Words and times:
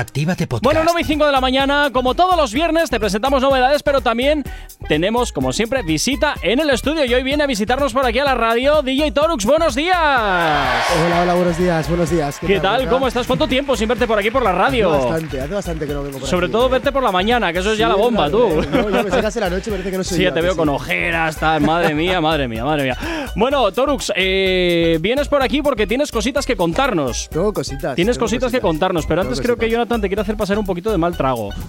Actívate 0.00 0.46
Podcast. 0.46 0.64
Bueno, 0.64 0.80
9 0.84 1.00
y 1.02 1.04
5 1.04 1.26
de 1.26 1.32
la 1.32 1.40
mañana, 1.40 1.90
como 1.92 2.14
todos 2.14 2.36
los 2.36 2.52
viernes, 2.52 2.88
te 2.90 2.98
presentamos 2.98 3.42
novedades, 3.42 3.82
pero 3.82 4.00
también 4.00 4.44
tenemos, 4.88 5.32
como 5.32 5.52
siempre, 5.52 5.82
visita 5.82 6.34
en 6.42 6.58
el 6.60 6.70
estudio. 6.70 7.04
Y 7.04 7.12
hoy 7.14 7.22
viene 7.22 7.44
a 7.44 7.46
visitarnos 7.46 7.92
por 7.92 8.04
aquí 8.06 8.18
a 8.18 8.24
la 8.24 8.34
radio 8.34 8.82
DJ 8.82 9.12
Torux. 9.12 9.44
¡Buenos 9.44 9.74
días! 9.74 9.96
Hola, 9.96 11.22
hola, 11.22 11.34
buenos 11.34 11.58
días, 11.58 11.88
buenos 11.88 12.10
días. 12.10 12.38
¿Qué, 12.40 12.60
tal? 12.60 12.88
¿Cómo 12.88 13.06
estás? 13.08 13.26
¿Cuánto 13.26 13.46
tiempo 13.46 13.76
sin 13.76 13.88
verte 13.88 14.06
por 14.06 14.18
aquí 14.18 14.30
por 14.30 14.42
la 14.42 14.52
radio? 14.52 14.92
Hace 14.92 15.04
bastante, 15.06 15.40
hace 15.40 15.54
bastante 15.54 15.86
que 15.86 15.92
no 15.92 16.02
vengo 16.02 16.18
por 16.18 16.28
Sobre 16.28 16.46
aquí, 16.46 16.52
todo 16.52 16.66
¿eh? 16.66 16.70
verte 16.70 16.92
por 16.92 17.02
la 17.02 17.12
mañana, 17.12 17.52
que 17.52 17.58
eso 17.58 17.72
es 17.72 17.78
ya 17.78 17.88
la 17.88 17.94
bomba, 17.94 18.30
tú. 18.30 18.44
eh. 18.62 18.68
No, 18.72 18.90
ya 18.90 19.02
me 19.02 19.10
sacas 19.10 19.36
en 19.36 19.40
la 19.42 19.50
noche, 19.50 19.70
parece 19.70 19.90
que 19.90 19.98
no 19.98 20.04
soy 20.04 20.16
Sí, 20.16 20.22
yo, 20.22 20.30
ya 20.30 20.34
te 20.34 20.40
veo 20.40 20.52
sí. 20.52 20.56
con 20.58 20.68
ojeras, 20.70 21.36
tal. 21.36 21.60
Madre 21.62 21.94
mía, 21.94 22.20
madre 22.22 22.48
mía, 22.48 22.64
madre 22.64 22.84
mía. 22.84 22.96
Bueno, 23.36 23.70
Torux, 23.72 24.12
eh, 24.16 24.98
vienes 25.00 25.28
por 25.28 25.42
aquí 25.42 25.62
porque 25.62 25.86
tienes 25.86 26.10
cositas 26.10 26.46
que 26.46 26.56
contarnos. 26.56 27.28
Tengo 27.30 27.52
cositas. 27.52 27.94
Tienes 27.94 28.16
tengo 28.16 28.24
cositas 28.24 28.50
que 28.50 28.60
contarnos, 28.60 29.06
pero 29.06 29.20
Tengo 29.22 29.30
antes 29.32 29.44
creo 29.44 29.56
que 29.56 29.66
cositas. 29.66 29.80
Jonathan 29.90 30.02
te 30.02 30.08
quiere 30.08 30.22
hacer 30.22 30.36
pasar 30.36 30.56
un 30.56 30.64
poquito 30.64 30.92
de 30.92 30.98
mal 30.98 31.16
trago. 31.16 31.50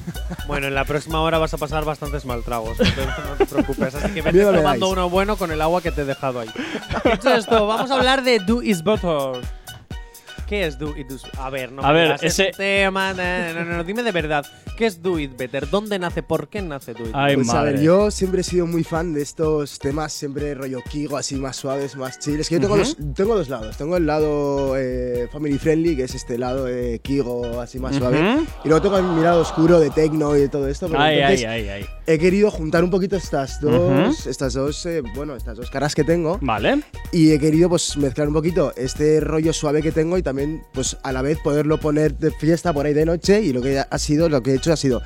Bueno, 0.48 0.67
en 0.67 0.75
la 0.75 0.84
próxima 0.84 1.21
hora 1.21 1.38
vas 1.38 1.53
a 1.53 1.57
pasar 1.57 1.85
bastantes 1.85 2.25
mal 2.25 2.43
tragos, 2.43 2.71
entonces 2.79 3.07
no 3.29 3.35
te 3.38 3.45
preocupes. 3.45 3.95
Así 3.95 4.13
que 4.13 4.21
vete 4.21 4.43
dais. 4.43 4.81
uno 4.81 5.09
bueno 5.09 5.38
con 5.38 5.49
el 5.52 5.62
agua 5.62 5.81
que 5.81 5.91
te 5.91 6.02
he 6.02 6.05
dejado 6.05 6.41
ahí. 6.41 6.49
Dicho 7.05 7.34
esto, 7.34 7.67
vamos 7.67 7.89
a 7.89 7.95
hablar 7.95 8.21
de 8.23 8.39
Do 8.39 8.62
Is 8.62 8.84
Better. 8.84 9.41
¿Qué 10.52 10.66
es 10.68 10.78
Do 10.78 10.94
It 10.98 11.10
A 11.40 11.50
ver, 11.50 11.72
no 11.72 11.82
A 11.82 11.88
me 11.88 11.94
ver, 11.94 12.04
digas, 12.08 12.23
ese- 12.23 12.48
un 12.48 12.52
tema. 12.58 13.14
No, 13.14 13.54
no, 13.54 13.64
no, 13.64 13.78
no, 13.78 13.84
dime 13.86 14.04
de 14.04 14.12
verdad. 14.12 14.46
¿Qué 14.76 14.86
es 14.86 15.02
Do 15.02 15.18
It 15.18 15.38
Better? 15.38 15.70
¿Dónde 15.70 15.98
nace? 15.98 16.24
¿Por 16.24 16.50
qué 16.50 16.62
nace 16.62 16.94
Do 16.94 17.05
It 17.05 17.12
Ay, 17.14 17.36
Pues 17.36 17.48
a 17.52 17.54
madre. 17.54 17.72
ver, 17.76 17.82
yo 17.82 18.12
siempre 18.12 18.41
he 18.41 18.44
sido 18.44 18.68
muy 18.68 18.84
fan 18.84 19.14
de 19.14 19.22
estos 19.22 19.80
temas, 19.80 20.12
siempre 20.12 20.54
rollo 20.54 20.82
Kigo, 20.91 21.16
así 21.16 21.36
más 21.36 21.55
suaves, 21.55 21.96
más 21.96 22.20
chill. 22.20 22.41
Es 22.41 22.50
que 22.50 22.55
yo 22.55 22.62
tengo, 22.62 22.76
dos, 22.76 22.98
tengo 23.16 23.34
dos 23.38 23.48
lados. 23.48 23.77
Tengo 23.77 23.96
el 23.96 24.05
lado 24.05 24.76
eh, 24.77 25.30
family 25.32 25.58
friendly, 25.58 25.96
que 25.96 26.04
es 26.04 26.16
este 26.16 26.38
lado 26.38 26.66
de 26.66 26.99
Kigo, 26.99 27.62
así 27.62 27.80
más 27.80 27.96
suave. 27.96 28.20
Y 28.66 28.68
luego 28.68 28.82
tengo 28.82 29.02
mi 29.02 29.24
lado 29.24 29.43
oscuro 29.43 29.80
de 29.80 29.90
techno 29.90 30.36
y 30.36 30.41
de 30.41 30.49
todo 30.49 30.68
esto. 30.68 30.90
Pero 30.90 30.99
Ay, 30.99 31.20
entonces 31.20 31.46
ay, 31.48 31.70
ay, 31.70 31.70
ay. 31.70 31.86
He 32.13 32.20
querido 32.20 32.49
juntar 32.51 32.84
un 32.84 32.90
poquito 32.90 33.15
estas 33.15 33.59
dos, 33.62 34.26
estas 34.27 34.54
dos, 34.54 34.85
eh, 34.85 35.01
bueno, 35.15 35.35
estas 35.35 35.57
dos 35.57 35.70
caras 35.70 35.93
que 35.95 36.04
tengo. 36.04 36.37
Vale. 36.41 36.81
Y 37.12 37.31
he 37.31 37.40
querido 37.40 37.70
pues 37.70 37.98
mezclar 37.98 38.27
un 38.27 38.34
poquito 38.34 38.73
este 38.76 39.20
rollo 39.20 39.53
suave 39.53 39.81
que 39.81 39.91
tengo 39.91 40.18
y 40.18 40.23
también 40.23 40.63
pues 40.73 40.98
a 41.03 41.12
la 41.12 41.21
vez 41.21 41.37
poderlo 41.40 41.79
poner 41.79 42.18
de 42.18 42.31
fiesta 42.31 42.73
por 42.73 42.85
ahí 42.85 42.93
de 42.93 43.05
noche 43.05 43.41
y 43.41 43.53
lo 43.53 43.62
que 43.62 43.79
ha 43.79 43.98
sido, 43.98 44.29
lo 44.29 44.41
que 44.41 44.51
he 44.51 44.55
hecho 44.55 44.71
ha 44.73 44.77
sido 44.77 45.01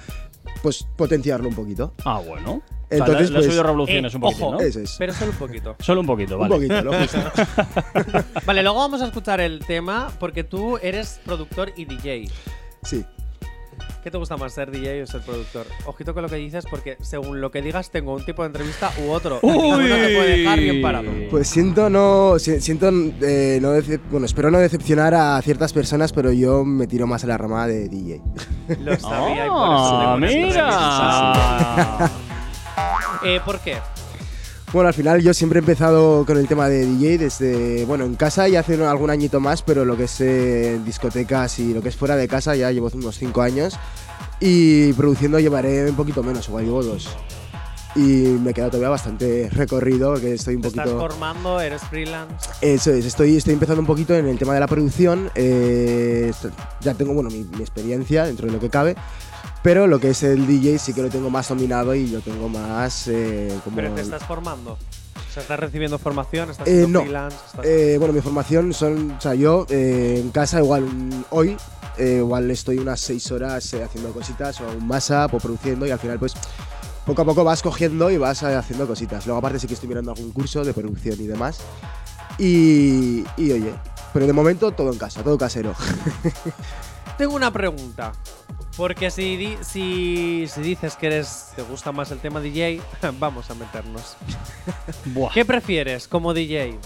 pues 0.62 0.88
potenciarlo 0.96 1.50
un 1.50 1.56
poquito. 1.56 1.94
Ah, 2.06 2.22
bueno. 2.26 2.62
Entonces, 2.90 3.00
o 3.00 3.06
sea, 3.06 3.08
le- 3.16 3.20
le 3.20 3.24
has 3.26 3.32
pues, 3.32 3.46
subido 3.46 3.64
revoluciones 3.64 4.14
Eh, 4.14 4.18
un 4.18 4.22
poquito, 4.22 4.46
ojo. 4.46 4.52
¿no? 4.54 4.60
Es. 4.62 4.96
Pero 5.00 5.14
solo 5.14 5.32
un 5.32 5.38
poquito. 5.38 5.76
Solo 5.80 6.02
un 6.02 6.08
poquito, 6.08 6.38
vale. 6.38 6.54
Un 6.56 6.62
poquito, 6.68 6.82
lo 6.84 6.94
justo. 6.94 7.18
Vale, 8.46 8.62
luego 8.64 8.78
vamos 8.78 9.02
a 9.02 9.06
escuchar 9.08 9.42
el 9.42 9.60
tema 9.66 10.12
porque 10.20 10.44
tú 10.44 10.78
eres 10.78 11.20
productor 11.26 11.72
y 11.76 11.86
DJ. 11.86 12.30
Sí. 12.84 13.04
¿Qué 14.04 14.12
te 14.12 14.18
gusta 14.20 14.38
más, 14.38 14.54
ser 14.54 14.70
DJ 14.70 15.02
o 15.02 15.08
ser 15.08 15.22
productor? 15.22 15.66
Ojito 15.86 16.14
con 16.14 16.22
lo 16.22 16.30
que 16.30 16.36
dices 16.36 16.66
porque 16.70 16.96
según 17.02 17.42
lo 17.42 17.50
que 17.50 17.62
digas 17.64 17.90
tengo 17.90 18.14
un 18.14 18.24
tipo 18.24 18.44
de 18.44 18.48
entrevista 18.48 18.92
u 19.04 19.10
otro. 19.12 19.40
Y 19.42 19.48
ninguno 19.48 19.78
te 19.96 20.16
puede 20.16 20.38
dejar 20.38 20.60
bien 20.60 20.82
parado. 20.82 21.12
Pues 21.32 21.48
siento 21.48 21.90
no 21.90 22.38
si- 22.38 22.62
siento 22.62 22.90
eh, 23.22 23.58
no 23.62 23.72
bueno, 24.12 24.26
espero 24.28 24.52
no 24.52 24.60
decepcionar 24.60 25.16
a 25.16 25.42
ciertas 25.42 25.74
personas, 25.74 26.14
pero 26.14 26.32
yo 26.32 26.64
me 26.64 26.86
tiro 26.86 27.08
más 27.08 27.24
a 27.24 27.28
la 27.28 27.38
rama 27.38 27.66
de 27.68 27.90
DJ. 27.90 28.22
Lo 28.80 28.96
sabía 29.00 29.46
y 29.48 29.50
por 29.50 29.66
eso 29.74 29.96
Ah, 29.98 30.18
mira. 30.20 32.12
Eh, 33.24 33.40
¿Por 33.44 33.60
qué? 33.60 33.78
Bueno, 34.76 34.90
al 34.90 34.94
final 34.94 35.22
yo 35.22 35.34
siempre 35.34 35.60
he 35.60 35.62
empezado 35.62 36.26
con 36.26 36.38
el 36.38 36.50
tema 36.50 36.68
de 36.68 36.86
DJ 36.86 37.18
desde, 37.18 37.86
bueno, 37.86 38.04
en 38.04 38.16
casa 38.16 38.50
ya 38.50 38.60
hace 38.60 38.74
algún 38.84 39.10
añito 39.10 39.40
más, 39.40 39.62
pero 39.62 39.86
lo 39.86 39.96
que 39.96 40.04
es 40.04 40.20
eh, 40.20 40.82
discotecas 40.84 41.60
y 41.60 41.74
lo 41.74 41.82
que 41.82 41.88
es 41.88 41.96
fuera 41.96 42.18
de 42.18 42.28
casa 42.28 42.58
ya 42.58 42.70
llevo 42.72 42.90
unos 42.94 43.18
5 43.18 43.42
años 43.42 43.80
y 44.42 44.92
produciendo 44.92 45.40
llevaré 45.40 45.90
un 45.90 45.96
poquito 45.96 46.24
menos, 46.24 46.50
igual 46.50 46.66
llevo 46.66 46.84
dos. 46.84 47.08
Y 47.96 48.02
me 48.44 48.54
queda 48.54 48.68
todavía 48.68 48.90
bastante 48.90 49.50
recorrido, 49.50 50.16
que 50.16 50.34
estoy 50.34 50.56
un 50.56 50.64
¿Te 50.64 50.68
estás 50.68 50.84
poquito... 50.90 51.00
formando? 51.00 51.62
¿Eres 51.62 51.82
freelance? 51.84 52.50
Eso 52.60 52.92
es, 52.92 53.06
estoy, 53.06 53.38
estoy 53.38 53.54
empezando 53.54 53.80
un 53.80 53.88
poquito 53.88 54.14
en 54.14 54.28
el 54.28 54.38
tema 54.38 54.56
de 54.56 54.60
la 54.60 54.68
producción. 54.68 55.32
eh, 55.36 56.34
ya 56.82 56.94
tengo 56.96 57.14
bueno, 57.14 57.30
mi, 57.30 57.46
mi 57.46 57.62
experiencia 57.62 58.26
dentro 58.26 58.48
de 58.48 58.52
lo 58.52 58.60
que 58.60 58.70
cabe, 58.70 58.98
pero 59.66 59.88
lo 59.88 60.00
que 60.00 60.12
es 60.12 60.22
el 60.22 60.46
DJ 60.46 60.78
sí 60.78 60.94
que 60.94 61.02
lo 61.02 61.10
tengo 61.10 61.32
más 61.32 61.50
dominado 61.50 61.96
y 61.96 62.06
lo 62.06 62.22
tengo 62.22 62.48
más 62.48 63.08
eh, 63.08 63.52
como. 63.64 63.76
¿Pero 63.78 63.92
te 63.96 64.02
estás 64.02 64.24
formando? 64.24 64.74
O 64.74 65.34
sea, 65.34 65.42
¿estás 65.42 65.60
recibiendo 65.60 65.98
formación? 65.98 66.52
¿Estás 66.52 66.68
Eh, 66.68 66.86
no. 66.88 67.02
freelance? 67.02 67.36
¿Estás- 67.48 67.66
Eh, 67.66 67.96
bueno, 67.98 68.14
mi 68.14 68.22
formación 68.22 68.74
son. 68.76 69.12
O 69.18 69.20
sea, 69.22 69.34
yo 69.34 69.66
eh, 69.70 70.20
en 70.24 70.30
casa, 70.30 70.60
igual 70.60 70.84
mm, 70.84 71.24
hoy, 71.32 71.58
igual 71.98 72.52
estoy 72.52 72.78
unas 72.78 73.00
seis 73.00 73.32
horas 73.32 73.74
haciendo 73.74 74.12
cositas 74.12 74.62
o 74.62 74.68
un 74.68 74.86
masa 74.88 75.26
o 75.26 75.38
produciendo 75.40 75.88
y 75.88 75.92
al 75.92 75.98
final, 76.00 76.20
pues. 76.20 76.34
Poco 77.08 77.22
a 77.22 77.26
poco 77.26 77.44
vas 77.44 77.62
cogiendo 77.62 78.10
y 78.12 78.18
vas 78.18 78.42
haciendo 78.44 78.88
cositas. 78.88 79.26
Luego, 79.28 79.40
aparte, 79.40 79.60
sí 79.60 79.68
que 79.68 79.74
estoy 79.76 79.90
mirando 79.90 80.12
algún 80.12 80.32
curso 80.32 80.64
de 80.64 80.74
producción 80.74 81.16
y 81.20 81.28
demás. 81.28 81.58
Y, 82.40 83.24
y 83.38 83.52
oye, 83.52 83.74
pero 84.14 84.26
de 84.28 84.34
momento 84.34 84.72
todo 84.72 84.92
en 84.92 84.98
casa, 84.98 85.24
todo 85.24 85.38
casero. 85.38 85.74
Tengo 87.18 87.36
una 87.36 87.52
pregunta. 87.52 88.12
Porque 88.78 89.10
si, 89.10 89.38
di- 89.38 89.58
si, 89.62 90.48
si 90.50 90.62
dices 90.62 90.98
que 90.98 91.08
eres 91.08 91.54
te 91.56 91.62
gusta 91.62 91.94
más 91.94 92.12
el 92.12 92.20
tema 92.20 92.42
DJ, 92.42 92.82
vamos 93.20 93.50
a 93.50 93.54
meternos. 93.56 94.18
Buah. 95.06 95.32
¿Qué 95.34 95.46
prefieres 95.46 96.08
como 96.10 96.34
DJ? 96.34 96.78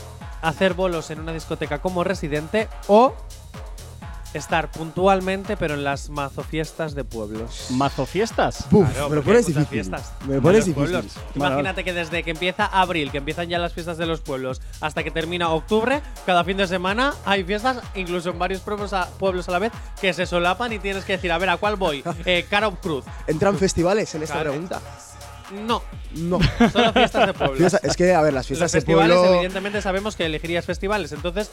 ¿Hacer 0.42 0.74
bolos 0.76 1.10
en 1.10 1.20
una 1.20 1.34
discoteca 1.34 1.80
como 1.80 2.04
residente 2.04 2.70
o 2.88 3.14
estar 4.34 4.70
puntualmente 4.72 5.58
pero 5.58 5.74
en 5.74 5.84
las 5.84 6.10
mazofiestas 6.10 6.96
de 6.96 7.04
pueblos? 7.04 7.68
¿Mazo 7.72 8.06
fiestas? 8.06 8.66
Puf, 8.70 8.90
Claro, 8.92 9.10
me 9.10 9.16
lo 9.16 9.22
porque 9.22 9.30
pones 9.32 9.48
hay 9.48 9.54
muchas 9.54 9.70
difícil. 9.72 9.92
fiestas 9.96 10.14
Me 10.22 10.28
lo 10.28 10.34
en 10.36 10.42
pones 10.42 10.58
los 10.58 10.66
difícil. 10.68 10.92
pueblos. 10.92 11.14
Vale, 11.16 11.32
Imagínate 11.52 11.84
que 11.84 11.94
desde 11.94 12.24
que 12.24 12.32
empieza 12.32 12.66
abril, 12.66 13.12
que 13.12 13.18
empiezan 13.18 13.50
ya 13.50 13.60
las 13.60 13.74
fiestas 13.74 13.98
de 13.98 14.06
los 14.06 14.22
pueblos, 14.22 14.62
hasta 14.82 15.04
que 15.04 15.12
termina 15.12 15.50
octubre, 15.50 16.02
cada 16.26 16.44
fin 16.44 16.58
de 16.58 16.68
semana 16.68 17.14
hay 17.26 17.44
fiestas, 17.44 17.80
incluso 17.96 18.30
en 18.30 18.40
varios 18.40 18.62
pueblos 18.62 18.94
a, 18.94 19.08
pueblos 19.18 19.48
a 19.50 19.52
la 19.52 19.60
vez, 19.60 19.72
que 20.02 20.14
se 20.14 20.26
solapan 20.26 20.72
y 20.74 20.80
tienes 20.80 21.06
que 21.06 21.14
decir, 21.14 21.32
a 21.32 21.38
ver, 21.38 21.50
¿a 21.50 21.58
cuál 21.58 21.76
voy? 21.76 22.04
Eh, 22.26 22.46
Caro 22.50 22.72
Cruz. 22.80 23.06
¿Entran 23.28 23.58
festivales 23.58 24.14
en 24.16 24.24
esta 24.24 24.36
Claro. 24.36 24.52
pregunta? 24.52 24.82
No, 25.66 25.82
No. 26.16 26.40
solo 26.72 26.94
fiestas 26.94 27.28
de. 27.28 27.50
Fiesta- 27.58 27.80
es 27.84 27.96
que, 27.96 28.14
a 28.14 28.22
ver, 28.22 28.34
las 28.34 28.42
Los 28.42 28.48
fiestas 28.48 28.72
de 28.72 28.78
festivales, 28.80 29.16
pueblo. 29.18 29.34
evidentemente, 29.36 29.82
sabemos 29.82 30.16
que 30.16 30.26
elegirías 30.26 30.66
festivales. 30.66 31.12
Entonces, 31.12 31.50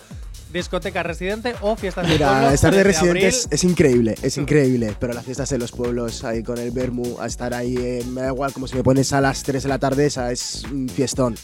discoteca 0.53 1.03
residente 1.03 1.55
o 1.61 1.77
fiestas 1.77 2.07
de 2.09 2.17
pueblo. 2.17 2.35
Mira, 2.37 2.53
estar 2.55 2.71
de 2.73 2.79
desde 2.79 2.89
residente 2.93 3.27
es, 3.27 3.45
abril. 3.47 3.55
es 3.55 3.65
increíble, 3.65 4.15
es 4.23 4.37
increíble. 4.37 4.95
Pero 4.99 5.13
las 5.15 5.25
fiestas 5.25 5.49
de 5.51 5.59
los 5.59 5.73
pueblos, 5.73 6.25
ahí 6.25 6.43
con 6.43 6.59
el 6.59 6.71
Bermu, 6.71 7.19
a 7.21 7.27
estar 7.27 7.55
ahí, 7.55 7.77
eh, 7.79 8.05
me 8.11 8.23
da 8.23 8.29
igual, 8.29 8.53
como 8.53 8.67
si 8.67 8.77
me 8.77 8.83
pones 8.83 9.13
a 9.13 9.21
las 9.21 9.43
3 9.43 9.63
de 9.63 9.69
la 9.69 9.79
tarde, 9.79 10.07
esa 10.07 10.31
es 10.33 10.65
un 10.71 10.89
fiestón. 10.89 11.35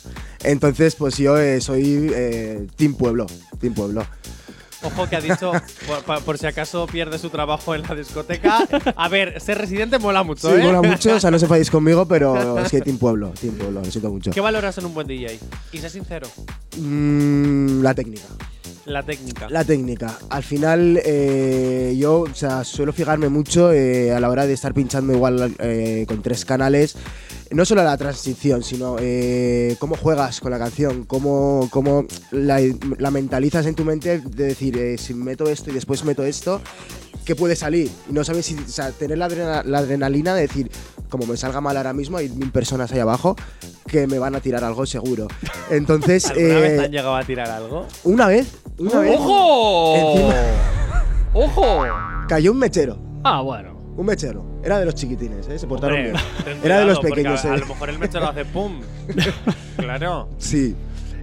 Entonces, 0.44 0.94
pues 0.94 1.16
yo 1.18 1.38
eh, 1.38 1.60
soy 1.60 2.10
eh, 2.14 2.66
Team 2.76 2.94
Pueblo, 2.94 3.26
Team 3.60 3.74
Pueblo. 3.74 4.04
Ojo 4.84 5.09
que 5.09 5.16
ha 5.16 5.20
dicho, 5.20 5.53
por, 6.25 6.38
si 6.38 6.47
acaso 6.47 6.87
pierde 6.87 7.19
su 7.19 7.31
trabajo 7.31 7.75
en 7.75 7.82
la 7.82 7.94
discoteca. 7.94 8.66
A 8.97 9.09
ver, 9.09 9.41
ser 9.41 9.59
residente 9.59 9.98
mola 9.98 10.22
mucho, 10.22 10.48
Sí, 10.50 10.56
¿eh? 10.60 10.65
mola 10.65 10.82
mucho, 10.82 11.15
o 11.15 11.20
sea, 11.20 11.31
no 11.31 11.38
se 11.38 11.44
enfadéis 11.44 11.70
conmigo, 11.70 12.06
pero 12.06 12.59
es 12.59 12.70
que 12.70 12.81
Team 12.81 12.98
Pueblo, 12.98 13.32
Team 13.41 13.54
Pueblo, 13.54 13.81
lo 13.81 13.91
siento 13.91 14.10
mucho. 14.10 14.31
¿Qué 14.32 14.41
valoras 14.41 14.76
en 14.78 14.87
un 14.87 14.94
buen 14.94 15.06
DJ? 15.06 15.38
Y 15.72 15.78
sé 15.78 15.88
sincero, 15.91 16.28
Mm, 16.78 17.82
la 17.82 17.94
técnica. 17.94 18.25
la 18.87 19.03
técnica. 19.03 19.47
La 19.50 19.65
técnica. 19.65 20.19
Al 20.31 20.42
final, 20.42 21.00
eh, 21.04 21.94
yo 21.98 22.21
o 22.22 22.34
sea, 22.34 22.65
suelo 22.65 22.92
fijarme 22.92 23.28
mucho 23.28 23.72
eh, 23.72 24.12
a 24.12 24.19
la 24.21 24.28
hora 24.31 24.47
de 24.47 24.54
estar 24.54 24.75
pinchando 24.75 25.12
igual 25.12 25.54
eh, 25.59 26.04
con 26.09 26.22
tres 26.22 26.44
canales. 26.44 26.97
No 27.54 27.64
solo 27.64 27.82
la 27.84 27.96
transición, 27.96 28.62
sino 28.62 28.96
eh, 28.98 29.76
cómo 29.78 29.96
juegas 29.96 30.40
con 30.40 30.50
la 30.50 30.58
canción, 30.58 31.04
cómo, 31.04 31.68
cómo 31.70 32.04
la, 32.30 32.60
la 32.98 33.10
mentalizas 33.10 33.66
en 33.66 33.74
tu 33.74 33.84
mente 33.84 34.20
de 34.20 34.44
decir, 34.44 34.76
eh, 34.78 34.96
si 34.98 35.12
meto 35.14 35.48
esto 35.48 35.70
y 35.70 35.74
después 35.74 36.02
meto 36.04 36.22
esto, 36.24 36.60
¿qué 37.24 37.36
puede 37.36 37.54
salir? 37.56 37.91
Y 38.09 38.12
no 38.12 38.24
sabes 38.24 38.47
si, 38.47 38.54
o 38.56 38.68
sea, 38.68 38.91
tener 38.91 39.18
la, 39.18 39.27
adrena- 39.27 39.62
la 39.65 39.78
adrenalina 39.78 40.34
de 40.34 40.42
decir, 40.42 40.71
como 41.10 41.27
me 41.27 41.36
salga 41.36 41.60
mal 41.60 41.77
ahora 41.77 41.92
mismo, 41.92 42.16
hay 42.16 42.30
mil 42.30 42.50
personas 42.50 42.91
ahí 42.92 43.00
abajo 43.00 43.36
que 43.86 44.06
me 44.06 44.18
van 44.18 44.34
a 44.34 44.41
tirar 44.41 44.65
algo 44.65 44.86
seguro. 44.86 45.28
Entonces, 45.71 46.27
¿Alguna 46.30 46.54
vez 46.60 46.80
eh, 46.80 46.84
han 46.86 46.91
llegado 46.91 47.16
a 47.16 47.24
tirar 47.24 47.50
algo? 47.50 47.86
una 48.04 48.28
vez, 48.28 48.47
una 48.78 49.00
vez, 49.00 49.15
¡Ojo! 49.18 49.94
Encima- 49.97 50.34
¡Ojo! 51.34 51.84
cayó 52.28 52.53
un 52.53 52.59
mechero. 52.59 52.98
Ah, 53.24 53.42
bueno. 53.42 53.77
Un 53.97 54.06
mechero. 54.06 54.52
Era 54.64 54.78
de 54.78 54.84
los 54.84 54.94
chiquitines, 54.94 55.48
¿eh? 55.48 55.59
Se 55.59 55.66
portaron 55.66 55.97
Hombre, 55.98 56.12
bien. 56.44 56.59
Era 56.62 56.78
de 56.78 56.84
los 56.84 57.00
pequeños, 57.00 57.44
A, 57.44 57.53
a 57.53 57.56
¿eh? 57.56 57.59
lo 57.60 57.66
mejor 57.66 57.91
el 57.91 57.98
mechero 57.98 58.28
hace 58.28 58.44
pum. 58.44 58.80
claro. 59.76 60.28
Sí. 60.38 60.74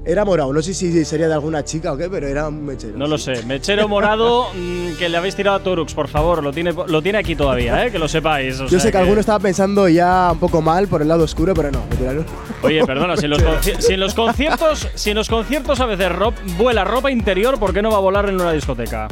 Era 0.06 0.24
morado. 0.26 0.54
No 0.54 0.62
sé 0.62 0.74
si 0.74 1.04
sería 1.06 1.28
de 1.28 1.34
alguna 1.34 1.64
chica 1.64 1.92
o 1.92 1.98
qué, 1.98 2.10
pero 2.10 2.26
era 2.28 2.48
un 2.48 2.66
mechero. 2.66 2.98
No 2.98 3.06
lo 3.06 3.18
sé. 3.18 3.44
Mechero 3.44 3.88
morado 3.88 4.48
mm, 4.56 4.94
que 4.98 5.10
le 5.10 5.18
habéis 5.18 5.36
tirado 5.36 5.58
a 5.58 5.60
Torux, 5.60 5.94
por 5.94 6.08
favor. 6.08 6.42
Lo 6.42 6.52
tiene, 6.54 6.74
lo 6.74 7.02
tiene 7.02 7.18
aquí 7.18 7.36
todavía, 7.36 7.86
¿eh? 7.86 7.92
Que 7.92 8.00
lo 8.00 8.08
sepáis. 8.08 8.60
o 8.60 8.64
Yo 8.64 8.70
sea 8.70 8.80
sé 8.80 8.92
que, 8.92 8.98
alguno 8.98 9.20
estaba 9.20 9.40
pensando 9.40 9.88
ya 9.90 10.30
un 10.32 10.40
poco 10.40 10.62
mal 10.62 10.88
por 10.88 11.02
el 11.02 11.08
lado 11.10 11.26
oscuro, 11.26 11.54
pero 11.54 11.70
no. 11.70 11.84
me 11.90 11.96
tiraron- 11.98 12.26
Oye, 12.64 12.84
perdona, 12.86 13.18
si 13.18 13.26
en 13.26 13.32
los, 13.32 13.42
si 13.80 13.94
en 13.94 14.00
los 14.00 14.14
conciertos, 14.16 14.88
si 14.96 15.10
en 15.12 15.16
los 15.18 15.28
conciertos 15.30 15.80
a 15.82 15.86
veces 15.86 16.12
ro- 16.14 16.34
vuela 16.58 16.86
ropa 16.86 17.12
interior, 17.12 17.60
¿por 17.60 17.74
qué 17.74 17.82
no 17.82 17.92
va 17.92 17.98
a 17.98 18.02
volar 18.02 18.28
en 18.30 18.36
una 18.36 18.54
discoteca? 18.54 19.10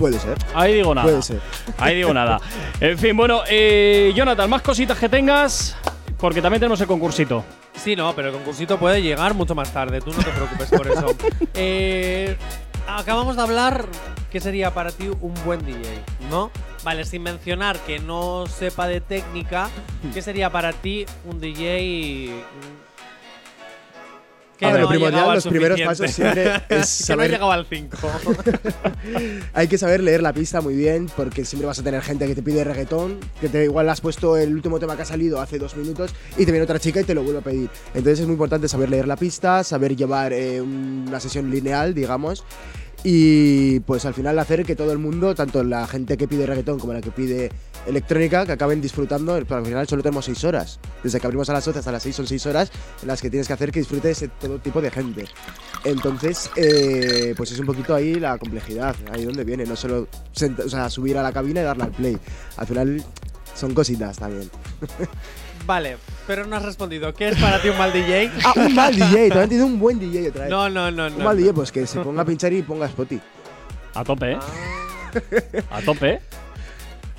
Puede 0.00 0.18
ser. 0.18 0.38
Ahí 0.54 0.76
digo 0.76 0.94
nada. 0.94 1.06
Puede 1.06 1.20
ser. 1.20 1.40
Ahí 1.76 1.96
digo 1.96 2.14
nada. 2.14 2.40
En 2.80 2.96
fin, 2.98 3.14
bueno, 3.14 3.42
eh, 3.46 4.10
Jonathan, 4.16 4.48
más 4.48 4.62
cositas 4.62 4.98
que 4.98 5.10
tengas, 5.10 5.76
porque 6.18 6.40
también 6.40 6.58
tenemos 6.58 6.80
el 6.80 6.86
concursito. 6.86 7.44
Sí, 7.74 7.94
no, 7.94 8.14
pero 8.14 8.28
el 8.28 8.34
concursito 8.34 8.78
puede 8.78 9.02
llegar 9.02 9.34
mucho 9.34 9.54
más 9.54 9.70
tarde. 9.74 10.00
Tú 10.00 10.10
no 10.12 10.22
te 10.24 10.30
preocupes 10.30 10.70
por 10.70 10.88
eso. 10.88 11.06
Eh, 11.54 12.34
acabamos 12.86 13.36
de 13.36 13.42
hablar 13.42 13.84
qué 14.30 14.40
sería 14.40 14.72
para 14.72 14.90
ti 14.90 15.10
un 15.20 15.34
buen 15.44 15.62
DJ, 15.66 15.82
¿no? 16.30 16.50
Vale, 16.82 17.04
sin 17.04 17.22
mencionar 17.22 17.78
que 17.80 17.98
no 17.98 18.46
sepa 18.46 18.88
de 18.88 19.02
técnica, 19.02 19.68
¿qué 20.14 20.22
sería 20.22 20.48
para 20.48 20.72
ti 20.72 21.04
un 21.26 21.40
DJ 21.40 22.30
que 24.60 24.66
A 24.66 24.72
ver, 24.72 24.80
no 24.80 24.82
lo 24.82 24.88
primordial, 24.90 25.34
los 25.34 25.46
primeros 25.46 25.80
pasos 25.80 26.10
siempre 26.10 26.52
es 26.68 27.04
que 27.06 27.16
no 27.16 27.22
ha 27.22 27.24
saber 27.24 27.30
llegado 27.30 27.52
al 27.52 27.66
5. 27.66 27.96
Hay 29.54 29.68
que 29.68 29.78
saber 29.78 30.02
leer 30.02 30.22
la 30.22 30.34
pista 30.34 30.60
muy 30.60 30.76
bien, 30.76 31.10
porque 31.16 31.46
siempre 31.46 31.66
vas 31.66 31.78
a 31.78 31.82
tener 31.82 32.02
gente 32.02 32.26
que 32.26 32.34
te 32.34 32.42
pide 32.42 32.62
reggaetón, 32.62 33.18
que 33.40 33.48
te 33.48 33.64
igual 33.64 33.88
has 33.88 34.02
puesto 34.02 34.36
el 34.36 34.52
último 34.52 34.78
tema 34.78 34.96
que 34.96 35.02
ha 35.02 35.06
salido 35.06 35.40
hace 35.40 35.58
dos 35.58 35.76
minutos 35.76 36.14
y 36.36 36.44
te 36.44 36.52
viene 36.52 36.62
otra 36.62 36.78
chica 36.78 37.00
y 37.00 37.04
te 37.04 37.14
lo 37.14 37.22
vuelve 37.22 37.40
a 37.40 37.42
pedir. 37.42 37.70
Entonces 37.94 38.20
es 38.20 38.26
muy 38.26 38.34
importante 38.34 38.68
saber 38.68 38.90
leer 38.90 39.08
la 39.08 39.16
pista, 39.16 39.64
saber 39.64 39.96
llevar 39.96 40.34
eh, 40.34 40.60
una 40.60 41.18
sesión 41.20 41.50
lineal, 41.50 41.94
digamos, 41.94 42.44
y 43.02 43.80
pues 43.80 44.04
al 44.04 44.14
final 44.14 44.38
hacer 44.38 44.64
que 44.64 44.76
todo 44.76 44.92
el 44.92 44.98
mundo, 44.98 45.34
tanto 45.34 45.64
la 45.64 45.86
gente 45.86 46.16
que 46.16 46.28
pide 46.28 46.46
reggaetón 46.46 46.78
como 46.78 46.92
la 46.92 47.00
que 47.00 47.10
pide 47.10 47.50
electrónica, 47.86 48.44
que 48.44 48.52
acaben 48.52 48.80
disfrutando, 48.80 49.34
pero 49.48 49.56
al 49.56 49.64
final 49.64 49.88
solo 49.88 50.02
tenemos 50.02 50.26
seis 50.26 50.44
horas. 50.44 50.78
Desde 51.02 51.18
que 51.18 51.26
abrimos 51.26 51.48
a 51.48 51.54
las 51.54 51.66
8 51.66 51.78
hasta 51.78 51.92
las 51.92 52.02
6 52.02 52.16
son 52.16 52.26
seis 52.26 52.44
horas 52.44 52.70
en 53.00 53.08
las 53.08 53.22
que 53.22 53.30
tienes 53.30 53.46
que 53.46 53.54
hacer 53.54 53.72
que 53.72 53.80
disfrute 53.80 54.10
ese 54.10 54.28
todo 54.28 54.58
tipo 54.58 54.82
de 54.82 54.90
gente. 54.90 55.24
Entonces, 55.84 56.50
eh, 56.56 57.32
pues 57.36 57.52
es 57.52 57.58
un 57.58 57.66
poquito 57.66 57.94
ahí 57.94 58.14
la 58.14 58.36
complejidad, 58.36 58.94
ahí 59.10 59.24
donde 59.24 59.44
viene, 59.44 59.64
no 59.64 59.76
solo 59.76 60.06
o 60.64 60.68
sea, 60.68 60.90
subir 60.90 61.16
a 61.16 61.22
la 61.22 61.32
cabina 61.32 61.62
y 61.62 61.64
darle 61.64 61.84
al 61.84 61.92
play. 61.92 62.18
Al 62.58 62.66
final 62.66 63.02
son 63.54 63.72
cositas 63.72 64.18
también. 64.18 64.50
vale, 65.66 65.96
pero 66.26 66.46
no 66.46 66.56
has 66.56 66.62
respondido. 66.64 67.12
¿Qué 67.14 67.28
es 67.28 67.40
para 67.40 67.60
ti 67.60 67.68
un 67.68 67.78
mal 67.78 67.92
DJ? 67.92 68.30
Ah, 68.44 68.52
un 68.56 68.74
mal 68.74 68.94
DJ, 68.94 69.28
también 69.28 69.48
tiene 69.48 69.64
un 69.64 69.78
buen 69.78 69.98
DJ 69.98 70.28
otra 70.28 70.42
vez. 70.42 70.50
No, 70.50 70.68
no, 70.68 70.90
no, 70.90 71.06
un 71.06 71.18
no. 71.18 71.24
mal 71.24 71.36
no. 71.36 71.40
DJ, 71.42 71.52
pues 71.54 71.72
que 71.72 71.86
se 71.86 72.00
ponga 72.00 72.22
a 72.22 72.24
pinchar 72.24 72.52
y 72.52 72.62
ponga 72.62 72.86
Spotify. 72.86 73.22
A 73.94 74.04
tope, 74.04 74.32
¿eh? 74.32 74.38
Ah, 75.70 75.78
A 75.78 75.82
tope. 75.82 76.20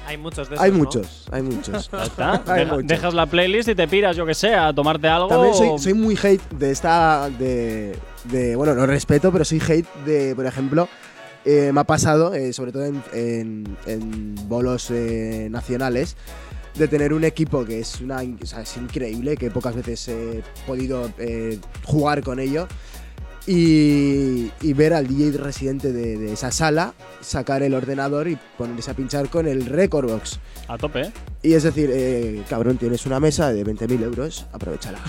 hay 0.07 0.17
muchos 0.17 0.47
de 0.49 0.55
esos, 0.55 0.63
Hay 0.65 0.71
¿no? 0.71 0.77
muchos, 0.77 1.25
hay 1.31 1.41
muchos. 1.41 1.89
Está. 1.93 2.41
Hay 2.47 2.59
Deja- 2.63 2.73
muchos. 2.73 2.87
dejas 2.87 3.13
la 3.13 3.25
playlist 3.25 3.69
y 3.69 3.75
te 3.75 3.87
piras, 3.87 4.15
yo 4.15 4.25
que 4.25 4.33
sé, 4.33 4.53
a 4.55 4.73
tomarte 4.73 5.07
algo. 5.07 5.27
También 5.27 5.53
soy, 5.53 5.77
soy 5.79 5.93
muy 5.93 6.17
hate 6.21 6.41
de 6.51 6.71
esta. 6.71 7.29
De, 7.29 7.97
de- 8.25 8.55
bueno, 8.55 8.73
no 8.75 8.85
respeto, 8.85 9.31
pero 9.31 9.43
soy 9.45 9.59
hate 9.61 9.87
de, 10.05 10.33
por 10.35 10.45
ejemplo, 10.45 10.87
eh, 11.43 11.71
me 11.73 11.81
ha 11.81 11.83
pasado, 11.83 12.33
eh, 12.33 12.53
sobre 12.53 12.71
todo 12.71 12.85
en, 12.85 13.03
en- 13.13 13.77
en 13.85 14.35
bolos 14.47 14.89
eh, 14.91 15.47
nacionales, 15.51 16.15
de 16.75 16.87
tener 16.87 17.13
un 17.13 17.23
equipo 17.23 17.65
que 17.65 17.79
es, 17.79 18.01
una, 18.01 18.23
es 18.23 18.77
increíble, 18.77 19.37
que 19.37 19.51
pocas 19.51 19.75
veces 19.75 20.07
he 20.07 20.43
podido 20.65 21.11
eh, 21.17 21.59
jugar 21.83 22.23
con 22.23 22.39
ello. 22.39 22.67
Y, 23.47 24.51
y 24.61 24.73
ver 24.73 24.93
al 24.93 25.07
DJ 25.07 25.37
residente 25.37 25.91
de, 25.91 26.17
de 26.17 26.33
esa 26.33 26.51
sala 26.51 26.93
sacar 27.21 27.63
el 27.63 27.73
ordenador 27.73 28.27
y 28.27 28.37
ponerse 28.57 28.91
a 28.91 28.93
pinchar 28.93 29.29
con 29.29 29.47
el 29.47 29.65
Record 29.65 30.11
Box. 30.11 30.39
A 30.67 30.77
tope, 30.77 31.01
¿eh? 31.01 31.11
Y 31.41 31.53
es 31.53 31.63
decir, 31.63 31.89
eh, 31.91 32.43
cabrón, 32.47 32.77
tienes 32.77 33.05
una 33.07 33.19
mesa 33.19 33.51
de 33.51 33.65
20.000 33.65 34.03
euros, 34.03 34.45
aprovechala. 34.53 34.99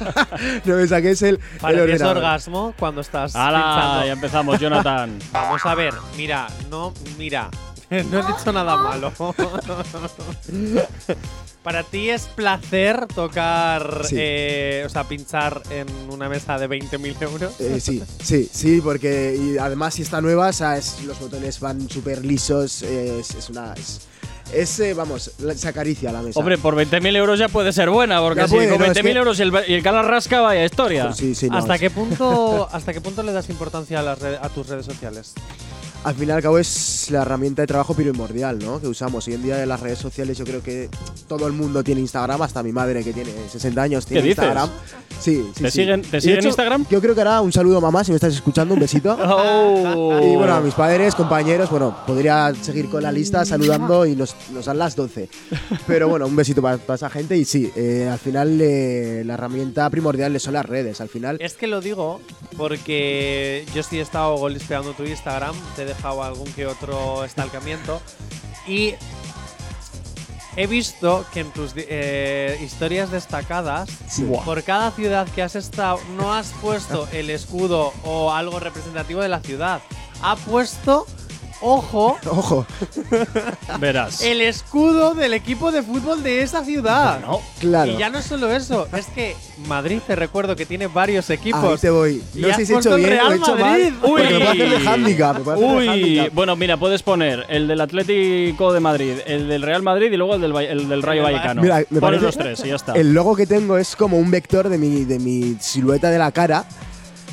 no 0.64 0.74
me 0.74 0.86
saques 0.88 1.22
el, 1.22 1.38
el 1.66 1.90
es 1.90 2.02
orgasmo 2.02 2.74
cuando 2.78 3.00
estás 3.00 3.36
¡Hala! 3.36 3.58
pinchando. 3.58 4.06
Ya 4.06 4.12
empezamos, 4.12 4.58
Jonathan. 4.60 5.18
Vamos 5.32 5.64
a 5.64 5.74
ver, 5.76 5.94
mira, 6.16 6.48
no, 6.68 6.92
mira, 7.16 7.48
no 7.90 7.96
he 7.96 8.26
dicho 8.26 8.52
nada 8.52 8.76
malo. 8.76 9.12
Para 11.68 11.82
ti 11.82 12.08
es 12.08 12.22
placer 12.22 13.06
tocar, 13.14 14.06
Sí. 14.08 14.14
eh, 14.18 14.84
o 14.86 14.88
sea, 14.88 15.04
pinchar 15.04 15.60
en 15.68 15.86
una 16.10 16.26
mesa 16.30 16.56
de 16.58 16.66
20.000 16.66 17.14
euros. 17.20 17.60
Eh, 17.60 17.78
sí, 17.78 18.02
sí, 18.24 18.48
sí, 18.50 18.80
porque 18.80 19.36
y 19.38 19.58
además 19.58 19.92
si 19.92 20.00
está 20.00 20.22
nueva, 20.22 20.48
o 20.48 20.52
sea, 20.54 20.78
es- 20.78 21.02
los 21.04 21.20
botones 21.20 21.60
van 21.60 21.86
súper 21.90 22.24
lisos, 22.24 22.80
es, 22.80 23.34
es 23.34 23.50
una... 23.50 23.74
Es, 23.74 24.00
es, 24.54 24.80
eh, 24.80 24.94
vamos, 24.94 25.30
se 25.56 25.68
acaricia 25.68 26.10
la 26.10 26.22
mesa. 26.22 26.40
Hombre, 26.40 26.56
por 26.56 26.74
20.000 26.74 27.14
euros 27.16 27.38
ya 27.38 27.48
puede 27.50 27.70
ser 27.74 27.90
buena, 27.90 28.18
porque 28.22 28.48
si 28.48 28.54
puede, 28.54 28.70
con 28.70 28.78
no, 28.78 28.86
20.000 28.86 28.96
es 28.96 29.02
que- 29.02 29.18
euros 29.18 29.38
y 29.38 29.42
el, 29.42 29.52
y 29.68 29.74
el 29.74 29.82
canal 29.82 30.06
rasca, 30.08 30.40
vaya 30.40 30.64
historia. 30.64 31.12
Sí, 31.12 31.34
sí, 31.34 31.50
no, 31.50 31.58
¿Hasta 31.58 31.78
qué 31.78 31.90
punto, 31.90 32.66
hasta 32.72 32.94
qué 32.94 33.02
punto 33.02 33.22
le 33.22 33.32
das 33.32 33.50
importancia 33.50 33.98
a, 33.98 34.02
las 34.02 34.18
red- 34.18 34.38
a 34.40 34.48
tus 34.48 34.66
redes 34.68 34.86
sociales? 34.86 35.34
Al 36.04 36.14
fin 36.14 36.28
y 36.28 36.32
al 36.32 36.40
cabo 36.40 36.58
es 36.58 37.10
la 37.10 37.22
herramienta 37.22 37.62
de 37.62 37.66
trabajo 37.66 37.92
primordial, 37.92 38.58
¿no? 38.60 38.80
Que 38.80 38.86
usamos. 38.86 39.26
Hoy 39.26 39.34
en 39.34 39.42
día 39.42 39.62
en 39.62 39.68
las 39.68 39.80
redes 39.80 39.98
sociales 39.98 40.38
yo 40.38 40.44
creo 40.44 40.62
que 40.62 40.88
todo 41.26 41.46
el 41.46 41.52
mundo 41.52 41.82
tiene 41.84 42.00
Instagram, 42.00 42.40
hasta 42.40 42.62
mi 42.62 42.72
madre 42.72 43.02
que 43.04 43.12
tiene 43.12 43.30
60 43.50 43.82
años 43.82 44.06
tiene 44.06 44.22
¿Qué 44.22 44.28
dices? 44.28 44.44
Instagram. 44.44 44.70
Sí, 45.20 45.44
sí, 45.56 45.62
¿Te 45.64 45.70
sí. 45.70 45.80
siguen- 45.82 46.02
te 46.08 46.20
siguen 46.20 46.38
hecho, 46.38 46.48
Instagram? 46.48 46.86
Yo 46.88 47.00
creo 47.00 47.14
que 47.14 47.20
ahora 47.22 47.40
un 47.40 47.52
saludo 47.52 47.80
mamá 47.80 48.04
si 48.04 48.12
me 48.12 48.14
estás 48.16 48.32
escuchando, 48.32 48.74
un 48.74 48.80
besito. 48.80 49.18
Oh. 49.28 50.20
Y 50.22 50.36
bueno, 50.36 50.54
a 50.54 50.60
mis 50.60 50.74
padres, 50.74 51.14
compañeros, 51.14 51.70
bueno, 51.70 51.96
podría 52.06 52.52
seguir 52.60 52.88
con 52.88 53.02
la 53.02 53.10
lista 53.12 53.44
saludando 53.44 54.06
y 54.06 54.14
nos, 54.16 54.34
nos 54.52 54.66
dan 54.66 54.78
las 54.78 54.94
12. 54.96 55.28
Pero 55.86 56.08
bueno, 56.08 56.26
un 56.26 56.36
besito 56.36 56.62
para, 56.62 56.78
para 56.78 56.96
esa 56.96 57.10
gente 57.10 57.36
y 57.36 57.44
sí, 57.44 57.70
eh, 57.76 58.08
al 58.10 58.18
final 58.18 58.58
eh, 58.60 59.22
la 59.26 59.34
herramienta 59.34 59.88
primordial 59.90 60.38
son 60.40 60.54
las 60.54 60.64
redes. 60.66 61.00
Al 61.00 61.08
final, 61.08 61.36
Es 61.40 61.54
que 61.54 61.66
lo 61.66 61.80
digo 61.80 62.20
porque 62.56 63.64
yo 63.74 63.82
sí 63.82 63.98
he 63.98 64.02
estado 64.02 64.36
golispeando 64.36 64.92
tu 64.92 65.04
Instagram, 65.04 65.54
te 65.76 65.84
dejado 65.88 66.22
algún 66.22 66.52
que 66.52 66.66
otro 66.66 67.24
estalcamiento 67.24 68.00
y 68.66 68.94
he 70.56 70.66
visto 70.66 71.24
que 71.32 71.40
en 71.40 71.50
tus 71.52 71.72
eh, 71.76 72.58
historias 72.62 73.10
destacadas, 73.10 73.88
Sí. 74.08 74.26
Por 74.44 74.62
cada 74.64 74.90
ciudad 74.90 75.28
que 75.28 75.42
has 75.42 75.54
estado, 75.54 76.00
no 76.16 76.34
has 76.34 76.48
puesto 76.60 77.08
el 77.12 77.30
escudo 77.30 77.92
o 78.04 78.32
algo 78.32 78.58
representativo 78.58 79.20
de 79.20 79.28
la 79.28 79.40
ciudad. 79.40 79.80
Ha 80.22 80.34
puesto, 80.36 81.06
ojo, 81.60 82.16
ojo, 82.30 82.66
Verás. 83.80 84.22
el 84.22 84.40
escudo 84.40 85.14
del 85.14 85.34
equipo 85.34 85.70
de 85.72 85.82
fútbol 85.82 86.22
de 86.22 86.42
esa 86.42 86.64
ciudad. 86.64 87.20
No. 87.20 87.40
claro. 87.58 87.92
Y 87.92 87.96
ya 87.96 88.10
no 88.10 88.18
es 88.18 88.24
solo 88.26 88.50
eso, 88.52 88.88
es 88.96 89.06
que 89.06 89.34
Madrid, 89.66 90.00
te 90.06 90.16
recuerdo 90.16 90.56
que 90.56 90.66
tiene 90.66 90.86
varios 90.86 91.28
Ahí 91.30 91.36
equipos. 91.36 91.80
te 91.80 91.90
voy. 91.90 92.22
Y 92.34 92.40
No 92.40 92.48
has 92.48 92.56
sé 92.56 92.66
si 92.66 92.72
he 92.72 92.74
puesto 92.76 92.96
hecho 92.96 93.06
el 93.06 93.10
bien 93.12 93.20
o 93.26 93.32
he 93.32 93.36
hecho 93.36 93.56
Madrid. 93.56 93.84
mal. 93.90 93.98
Porque 94.00 94.22
me 94.24 94.28
puede 94.38 94.48
hacer 94.50 94.70
de 94.70 94.76
Uy. 94.76 94.86
handicap. 94.86 95.38
Me 95.38 95.44
puede 95.44 95.56
hacer 95.58 95.68
de 95.68 95.76
Uy, 95.76 95.88
handicap. 95.88 96.34
bueno, 96.34 96.56
mira, 96.56 96.76
puedes 96.76 97.02
poner 97.02 97.44
el 97.48 97.68
del 97.68 97.80
Atlético 97.80 98.72
de 98.72 98.80
Madrid, 98.80 99.14
el 99.26 99.48
del 99.48 99.62
Real 99.62 99.82
Madrid 99.82 100.12
y 100.12 100.16
luego 100.16 100.34
el 100.36 100.40
del, 100.40 100.54
Va- 100.54 100.62
el 100.64 100.88
del 100.88 101.02
Rayo 101.02 101.22
Vallecano. 101.22 101.62
Mira, 101.62 101.78
me 101.90 102.00
Pones 102.00 102.20
parece- 102.20 102.24
los 102.24 102.36
tres 102.36 102.62
y 102.64 102.68
ya 102.68 102.76
está. 102.76 102.92
El 102.94 103.12
logo 103.12 103.34
que 103.36 103.46
tengo 103.46 103.76
es 103.78 103.96
como 103.96 104.16
un 104.18 104.30
vector 104.30 104.68
de 104.68 104.78
mi, 104.78 105.04
de 105.04 105.18
mi 105.18 105.56
silueta 105.60 106.10
de 106.10 106.18
la 106.18 106.30
cara. 106.32 106.64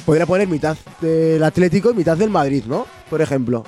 Podría 0.05 0.25
poner 0.27 0.48
mitad 0.48 0.77
del 1.01 1.44
Atlético 1.44 1.89
y 1.91 1.96
mitad 1.96 2.15
del 2.15 2.29
Madrid, 2.29 2.63
¿no? 2.67 2.86
Por 3.10 3.22
ejemplo. 3.22 3.64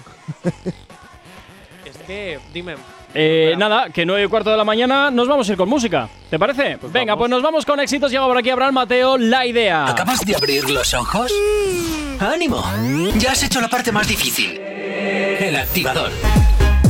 Es 1.86 1.98
que, 2.06 2.40
dime. 2.54 2.76
Eh, 3.14 3.56
nada, 3.58 3.90
que 3.90 4.06
9 4.06 4.26
y 4.26 4.28
cuarto 4.28 4.52
de 4.52 4.58
la 4.58 4.64
mañana 4.64 5.10
nos 5.10 5.28
vamos 5.28 5.48
a 5.48 5.52
ir 5.52 5.58
con 5.58 5.70
música. 5.70 6.10
¿Te 6.30 6.38
parece? 6.38 6.78
Venga, 6.92 7.14
vamos. 7.14 7.20
pues 7.20 7.30
nos 7.30 7.42
vamos 7.42 7.66
con 7.66 7.80
éxitos. 7.80 8.12
Llega 8.12 8.26
por 8.26 8.38
aquí 8.38 8.50
Abraham 8.50 8.76
Mateo, 8.76 9.18
la 9.18 9.46
idea. 9.46 9.88
¿Acabas 9.88 10.20
de 10.22 10.36
abrir 10.36 10.70
los 10.70 10.94
ojos? 10.94 11.32
¡Ánimo! 12.20 12.64
Ya 13.18 13.32
has 13.32 13.44
hecho 13.44 13.62
la 13.62 13.70
parte 13.70 13.92
más 13.92 14.08
difícil. 14.08 14.58
El 14.60 15.56
activador. 15.56 16.12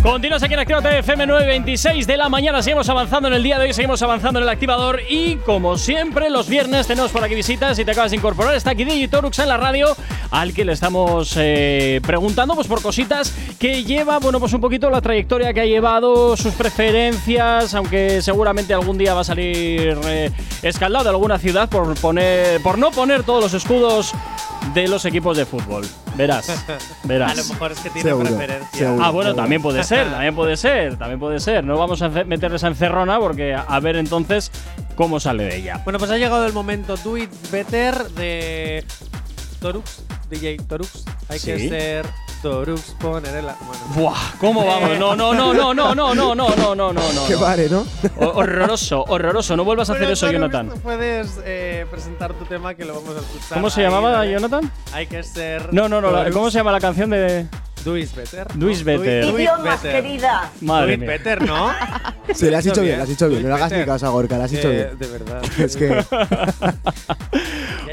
Continúas 0.02 0.44
aquí 0.44 0.54
en 0.54 0.60
Actívate 0.60 1.00
FM 1.00 1.26
926 1.26 2.08
de 2.08 2.18
la 2.18 2.30
mañana. 2.30 2.62
Seguimos 2.62 2.88
avanzando 2.88 3.28
en 3.28 3.34
el 3.34 3.44
día 3.44 3.58
de 3.58 3.66
hoy, 3.66 3.74
seguimos 3.74 4.02
avanzando 4.02 4.40
en 4.40 4.44
el 4.44 4.50
activador. 4.50 5.02
Y 5.10 5.38
como 5.38 5.78
siempre, 5.78 6.30
los 6.30 6.48
viernes 6.48 6.88
tenemos 6.88 7.12
por 7.12 7.24
aquí 7.24 7.36
visitas. 7.36 7.76
Si 7.76 7.84
te 7.84 7.92
acabas 7.92 8.12
de 8.12 8.18
incorporar, 8.18 8.56
está 8.56 8.72
aquí 8.72 8.86
DJ 8.86 9.08
Torux 9.08 9.40
en 9.40 9.50
la 9.50 9.58
radio, 9.58 9.96
al 10.32 10.54
que 10.54 10.66
le 10.66 10.74
estamos 10.74 11.34
eh, 11.38 12.00
preguntando 12.06 12.56
pues, 12.56 12.68
por 12.68 12.82
cositas 12.82 13.34
que 13.60 13.84
lleva, 13.84 14.20
bueno, 14.20 14.40
pues 14.40 14.54
un 14.54 14.62
poquito 14.62 14.90
la 14.90 15.02
trayectoria 15.02 15.54
que 15.54 15.62
ha 15.62 15.66
llevado, 15.66 16.38
sus 16.38 16.54
preferencias, 16.54 17.74
aunque 17.74 18.22
seguramente 18.22 18.74
algún 18.74 18.98
día 18.98 19.14
va 19.14 19.22
a 19.22 19.26
salir 19.26 20.00
eh, 20.06 20.32
escaldado 20.62 21.06
de 21.06 21.10
alguna 21.10 21.40
ciudad 21.40 21.70
por, 21.70 22.00
poner, 22.00 22.62
por 22.62 22.78
no 22.78 22.92
poner 22.92 23.24
todos 23.24 23.44
los 23.44 23.54
escudos 23.54 24.14
de 24.74 24.88
los 24.88 25.06
equipos 25.06 25.36
de 25.38 25.46
fútbol. 25.46 25.86
Verás, 26.18 26.66
verás. 27.04 27.32
A 27.32 27.36
lo 27.36 27.46
mejor 27.46 27.72
es 27.72 27.80
que 27.80 27.90
tiene 27.92 28.10
Seguro, 28.10 28.30
preferencia. 28.30 28.80
seguro. 28.80 29.04
Ah, 29.04 29.12
bueno, 29.12 29.36
también 29.36 29.62
puede 29.62 29.84
ser, 29.84 30.08
también 30.12 30.36
puede 30.36 30.58
ser, 30.58 30.98
también 30.98 31.20
puede 31.20 31.40
ser. 31.40 31.64
No 31.64 31.78
vamos 31.78 32.02
a 32.02 32.10
meterles 32.10 32.64
a 32.64 32.68
encerrona 32.68 33.20
porque 33.20 33.54
a, 33.54 33.80
ver 33.80 33.98
entonces 33.98 34.52
cómo 34.96 35.20
sale 35.20 35.44
de 35.44 35.58
ella. 35.58 35.82
Bueno, 35.84 36.00
pues 36.00 36.10
ha 36.10 36.18
llegado 36.18 36.46
el 36.48 36.54
momento 36.54 36.98
Do 36.98 37.18
It 37.18 37.30
Better 37.52 38.10
de 38.10 38.84
Torux, 39.62 40.04
DJ 40.30 40.58
Torux. 40.68 41.06
Hay 41.30 41.40
que 41.40 41.70
ser 41.70 42.06
Torux, 42.42 42.82
poner 43.00 43.36
el. 43.36 43.46
Bueno. 43.46 43.84
Buah, 43.96 44.18
¿cómo 44.40 44.66
vamos? 44.66 44.98
No, 45.00 45.16
no, 45.16 45.34
no, 45.34 45.54
no, 45.54 45.74
no, 45.74 45.94
no, 45.96 46.16
no, 46.16 46.36
no, 46.36 46.56
no, 46.56 46.76
no, 46.76 46.94
no, 46.94 47.14
no. 47.14 47.26
Que 47.28 47.38
pare, 47.38 47.70
¿no? 47.70 47.86
Ho- 48.20 48.34
Horroroso, 48.36 49.04
horroroso. 49.08 49.56
No 49.58 49.64
vuelvas 49.64 49.90
a 49.90 49.94
hacer 49.94 50.04
Bueno, 50.04 50.14
eso, 50.14 50.32
Jonathan. 50.32 50.70
Puedes 50.84 51.40
eh, 51.46 51.86
presentar 51.90 52.34
tu 52.34 52.46
tema 52.46 52.74
que 52.76 52.86
lo 52.86 52.96
vamos 52.96 53.16
a 53.16 53.20
escuchar. 53.20 53.54
¿Cómo 53.58 53.70
se 53.70 53.82
ahí, 53.82 53.88
llamaba, 53.88 54.12
dale. 54.12 54.32
Jonathan? 54.32 54.72
Hay 54.94 55.08
que 55.08 55.24
ser. 55.24 55.74
No, 55.74 55.90
no, 55.90 56.02
no. 56.02 56.12
¿Cómo 56.32 56.52
se 56.52 56.58
llama 56.60 56.72
la 56.72 56.80
canción 56.80 57.10
de.? 57.10 57.48
Do 57.86 57.96
is 57.96 58.14
better. 58.14 58.48
Do 58.56 58.70
is 58.70 58.84
better. 58.84 59.24
Idiomas, 59.24 59.82
better. 59.82 60.02
querida. 60.04 60.52
Madre 60.62 60.98
mía. 60.98 61.08
better, 61.08 61.46
¿no? 61.46 61.72
Sí, 62.34 62.50
le 62.50 62.58
has 62.58 62.66
dicho 62.66 62.82
bien, 62.82 62.98
le 62.98 63.04
has 63.04 63.08
dicho 63.10 63.30
bien. 63.30 63.42
No 63.42 63.48
le 63.48 63.54
hagas 63.56 63.72
ni 63.72 63.86
caso 63.86 64.06
a 64.06 64.10
Gorka, 64.10 64.38
le 64.38 64.44
has 64.44 64.52
dicho 64.52 64.70
Eh, 64.70 64.92
bien. 64.98 65.00
De 65.00 65.08
verdad. 65.08 65.42
Es 65.58 65.78
que. 65.78 66.04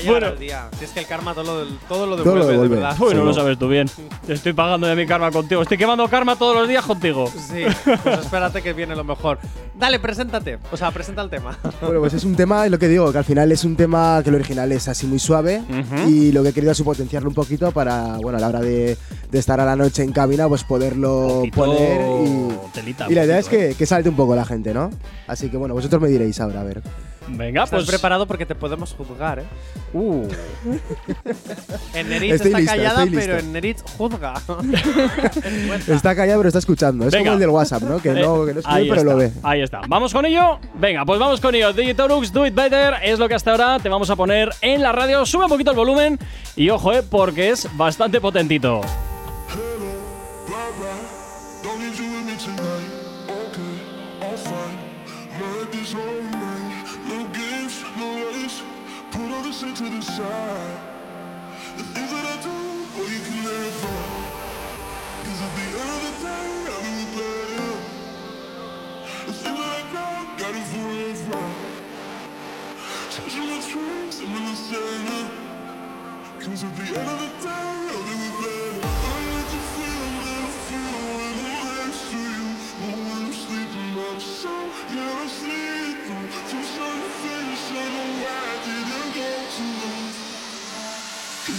Ya 0.03 0.11
Bueno. 0.11 0.26
el 0.29 0.38
día. 0.38 0.69
Si 0.79 0.85
es 0.85 0.91
que 0.91 1.00
el 1.00 1.07
karma 1.07 1.35
todo 1.35 1.64
lo, 1.64 1.71
todo 1.88 2.07
lo 2.07 2.17
Todo 2.17 2.35
devuelve, 2.35 2.38
lo 2.41 2.47
de 2.47 2.53
devuelve. 2.53 2.75
verdad. 2.76 2.97
Uy, 3.00 3.14
no 3.14 3.25
lo 3.25 3.33
sabes 3.33 3.59
tú 3.59 3.69
bien. 3.69 3.88
Estoy 4.29 4.53
pagando 4.53 4.87
de 4.88 4.97
mi 4.97 5.07
karma 5.07 5.31
contigo. 5.31 5.62
Estoy 5.62 5.79
quemando 5.79 6.07
karma 6.09 6.37
todos 6.37 6.57
los 6.57 6.69
días 6.69 6.85
contigo. 6.85 7.31
Sí, 7.31 7.62
pues 8.03 8.19
espérate 8.21 8.61
que 8.61 8.73
viene 8.73 8.97
lo 8.97 9.05
mejor. 9.05 9.38
Dale, 9.79 9.99
preséntate. 10.00 10.59
O 10.73 10.76
sea, 10.76 10.91
presenta 10.91 11.23
el 11.23 11.31
tema. 11.31 11.57
Bueno, 11.81 12.00
pues 12.00 12.12
es 12.12 12.25
un 12.25 12.35
tema, 12.35 12.64
es 12.64 12.71
lo 12.73 12.79
que 12.79 12.88
digo, 12.88 13.11
que 13.12 13.19
al 13.19 13.25
final 13.25 13.50
es 13.53 13.64
un 13.64 13.76
tema 13.76 14.21
que 14.23 14.31
el 14.31 14.35
original 14.37 14.71
es 14.73 14.88
así 14.88 15.07
muy 15.07 15.19
suave 15.21 15.62
Ujú. 15.69 16.09
y 16.09 16.33
lo 16.33 16.43
que 16.43 16.49
he 16.50 16.53
querido 16.53 16.73
es 16.73 16.83
potenciarlo 16.83 17.29
un 17.29 17.35
poquito 17.35 17.71
para, 17.73 18.17
bueno, 18.21 18.38
a 18.38 18.41
la 18.41 18.49
hora 18.49 18.61
de, 18.61 18.99
de 19.31 19.38
estar 19.38 19.61
a 19.61 19.64
la 19.64 19.74
noche 19.76 20.02
en 20.02 20.12
cabina, 20.12 20.49
pues 20.49 20.64
poderlo 20.64 21.38
Poquito 21.40 21.57
poner 21.57 22.00
y, 22.26 22.73
telita, 22.73 23.07
y 23.11 23.14
la 23.14 23.25
idea 23.25 23.38
es 23.38 23.49
que, 23.49 23.75
que 23.75 23.87
salte 23.87 24.09
un 24.09 24.16
poco 24.16 24.35
la 24.35 24.45
gente, 24.45 24.73
¿no? 24.75 24.90
Así 25.26 25.49
que 25.49 25.57
bueno, 25.57 25.75
vosotros 25.75 26.00
me 26.00 26.09
diréis 26.09 26.40
ahora, 26.40 26.61
a 26.61 26.64
ver. 26.64 26.83
Venga, 27.26 27.64
Estás 27.64 27.85
pues. 27.85 27.88
preparado 27.88 28.26
porque 28.26 28.45
te 28.45 28.54
podemos 28.54 28.93
juzgar, 28.93 29.38
¿eh? 29.38 29.45
Uh. 29.95 30.28
En 31.95 32.09
Neritz 32.09 32.35
Estoy 32.35 32.49
está 32.49 32.59
listo, 32.59 32.75
callada, 32.76 33.04
pero 33.07 33.35
listo. 33.35 33.38
en 33.38 33.52
Neritz 33.52 33.83
juzga. 33.97 34.35
Está 35.88 36.14
callado 36.14 36.40
pero 36.40 36.49
está 36.49 36.59
escuchando. 36.59 37.07
Es 37.07 37.12
Venga. 37.12 37.25
como 37.31 37.35
el 37.35 37.40
del 37.40 37.49
WhatsApp, 37.50 37.83
¿no? 37.83 37.99
Que 37.99 38.11
no, 38.21 38.45
que 38.45 38.54
no 38.54 38.61
escribe 38.61 38.78
ahí 38.78 38.88
pero 38.88 39.00
está, 39.00 39.12
lo 39.12 39.16
ve. 39.16 39.33
Ahí 39.43 39.62
está. 39.62 39.81
¿Vamos 39.88 40.12
con 40.12 40.26
ello? 40.26 40.59
Venga, 40.75 41.04
pues 41.04 41.19
vamos 41.19 41.40
con 41.40 41.54
ello. 41.54 41.73
Digitalux, 41.73 42.33
Do 42.33 42.47
It 42.47 42.54
Better 42.54 42.95
es 43.02 43.19
lo 43.19 43.28
que 43.28 43.35
hasta 43.35 43.52
ahora 43.52 43.78
te 43.78 43.88
vamos 43.88 44.11
a 44.11 44.16
poner 44.16 44.50
en 44.61 44.83
la 44.83 44.93
radio. 44.93 45.25
Sube 45.25 45.45
un 45.45 45.50
poquito 45.50 45.71
el 45.71 45.76
volumen 45.76 46.19
y 46.57 46.69
ojo, 46.71 46.93
eh, 46.93 47.02
porque 47.09 47.50
es 47.50 47.69
bastante 47.76 48.21
potentito. 48.21 48.81
Shit 59.55 59.77
to 59.77 59.85
the 59.85 60.03
side. 60.03 60.81
The 61.77 61.85
things 61.85 62.11
that 62.11 62.27
I 62.27 62.43
do, 62.43 62.51
well, 62.99 63.09
you 63.09 63.21
can 63.21 63.39
never. 63.45 63.95
Cause 65.23 65.41
at 65.47 65.53
the 65.55 65.67
end 65.79 65.91
of 65.95 66.01
the 66.03 66.13
day, 66.27 66.49
I 66.67 66.83
do 66.83 66.91
it 67.03 67.11
better. 67.15 67.73
The 69.27 69.33
things 69.33 69.59
that 69.59 69.73
I 69.79 69.93
got, 69.93 70.39
got 70.41 70.55
it 70.57 70.67
forever. 70.75 71.43
Changing 73.15 73.47
my 73.47 73.61
tricks, 73.63 74.19
I'm 74.23 74.35
in 74.35 74.43
the 74.45 74.57
center. 74.57 75.25
Cause 76.41 76.65
at 76.65 76.73
the 76.75 76.83
end 76.99 77.09
of 77.09 77.19
the 77.23 77.29
day, 77.41 77.75
I'll 77.95 78.03
do 78.03 78.15
it 78.19 78.63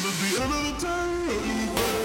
at 0.08 0.14
the 0.22 0.44
end 0.44 0.54
of 0.54 0.80
the 0.80 0.86
day, 0.86 2.05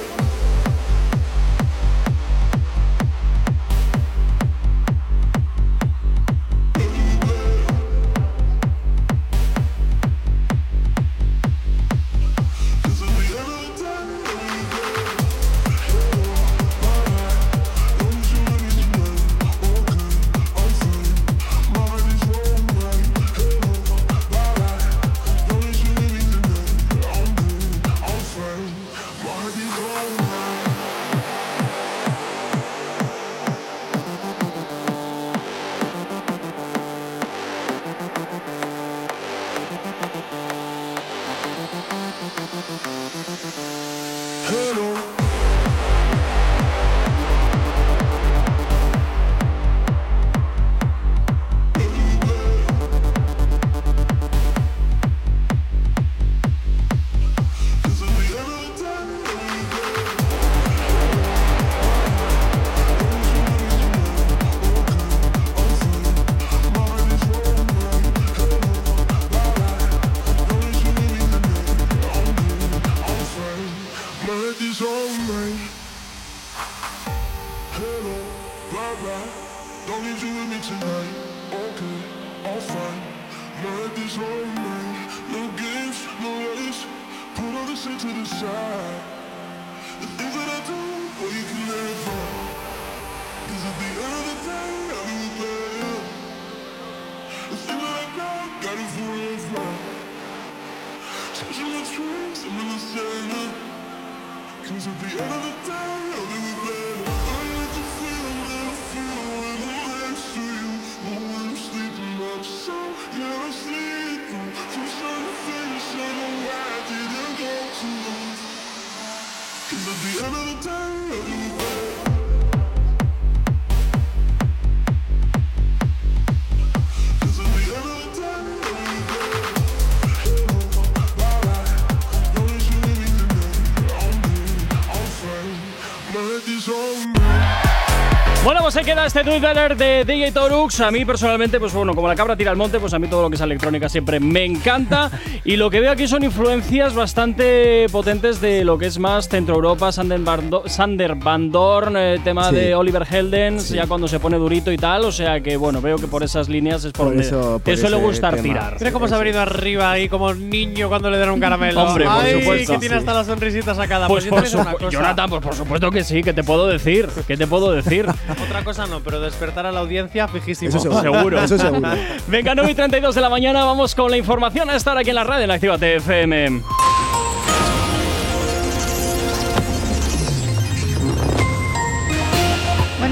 se 138.80 138.86
queda 138.86 139.04
este 139.06 139.24
tweet 139.24 139.40
better 139.40 139.76
de 139.76 140.04
DJ 140.06 140.32
Torux. 140.32 140.80
A 140.80 140.90
mí 140.90 141.04
personalmente, 141.04 141.60
pues 141.60 141.72
bueno, 141.74 141.94
como 141.94 142.08
la 142.08 142.14
cabra 142.14 142.34
tira 142.34 142.50
al 142.50 142.56
monte, 142.56 142.80
pues 142.80 142.94
a 142.94 142.98
mí 142.98 143.08
todo 143.08 143.20
lo 143.22 143.28
que 143.28 143.34
es 143.36 143.40
electrónica 143.42 143.88
siempre 143.90 144.20
me 144.20 144.44
encanta. 144.44 145.10
y 145.44 145.56
lo 145.56 145.68
que 145.70 145.80
veo 145.80 145.92
aquí 145.92 146.08
son 146.08 146.24
influencias 146.24 146.94
bastante 146.94 147.86
potentes 147.92 148.40
de 148.40 148.64
lo 148.64 148.78
que 148.78 148.86
es 148.86 148.98
más 148.98 149.28
Centro 149.28 149.56
Europa, 149.56 149.92
Sander, 149.92 150.20
Sander 150.66 151.14
Van 151.16 151.50
Dorn, 151.50 151.94
eh, 151.96 152.20
tema 152.24 152.48
Sí. 152.48 152.54
de 152.56 152.74
Oliver 152.74 153.06
Heldens, 153.10 153.64
Sí. 153.64 153.74
ya 153.74 153.86
cuando 153.86 154.08
se 154.08 154.18
pone 154.18 154.38
durito 154.38 154.72
y 154.72 154.78
tal. 154.78 155.04
O 155.04 155.12
sea 155.12 155.40
que 155.40 155.56
bueno, 155.58 155.82
veo 155.82 155.96
que 155.96 156.06
por 156.06 156.22
esas 156.22 156.48
líneas 156.48 156.84
es 156.84 156.92
por, 156.92 157.06
Por 157.06 157.14
donde 157.16 157.26
eso- 157.26 157.60
te 157.62 157.72
por 157.72 157.80
suele 157.80 157.96
ese 157.96 158.06
gustar 158.06 158.30
tema. 158.36 158.42
tirar. 158.42 158.76
Mira 158.78 158.92
cómo 158.92 159.08
se 159.08 159.14
ha 159.14 159.18
venido 159.18 159.40
arriba 159.40 159.90
ahí 159.90 160.08
como 160.08 160.32
niño 160.32 160.88
cuando 160.88 161.10
le 161.10 161.18
dan 161.18 161.30
un 161.30 161.40
caramelo. 161.40 161.82
Hombre, 161.82 162.06
por 162.06 162.14
Ay, 162.24 162.40
supuesto. 162.40 162.72
que 162.72 162.78
tiene 162.78 162.94
hasta 162.96 163.12
la 163.12 163.24
sonrisita 163.24 163.74
sacada. 163.74 164.08
Pues 164.08 164.24
yo 164.24 164.30
por 164.30 164.42
te 164.42 164.48
supuesto, 164.48 164.78
cosa. 164.78 164.90
Jonathan, 164.90 165.28
pues 165.28 165.42
por 165.42 165.54
supuesto 165.54 165.90
que 165.90 166.02
sí, 166.02 166.22
que 166.22 166.32
te 166.32 166.42
puedo 166.42 166.66
decir, 166.66 167.08
que 167.26 167.36
te 167.36 167.46
puedo 167.46 167.72
decir. 167.72 168.06
Otra 168.42 168.64
cosa 168.64 168.69
no, 168.78 169.00
pero 169.00 169.20
despertar 169.20 169.66
a 169.66 169.72
la 169.72 169.80
audiencia 169.80 170.28
fijísimo. 170.28 170.68
Eso 170.68 170.80
seguro. 170.80 171.00
Seguro. 171.02 171.42
Eso 171.42 171.58
seguro. 171.58 171.88
Venga, 172.28 172.54
9 172.54 172.70
y 172.70 172.74
32 172.74 173.14
de 173.14 173.20
la 173.20 173.28
mañana, 173.28 173.64
vamos 173.64 173.94
con 173.94 174.10
la 174.10 174.16
información 174.16 174.70
a 174.70 174.76
estar 174.76 174.96
aquí 174.96 175.10
en 175.10 175.16
la 175.16 175.24
radio 175.24 175.44
en 175.44 175.50
Activa 175.50 175.76
FM. 175.76 176.62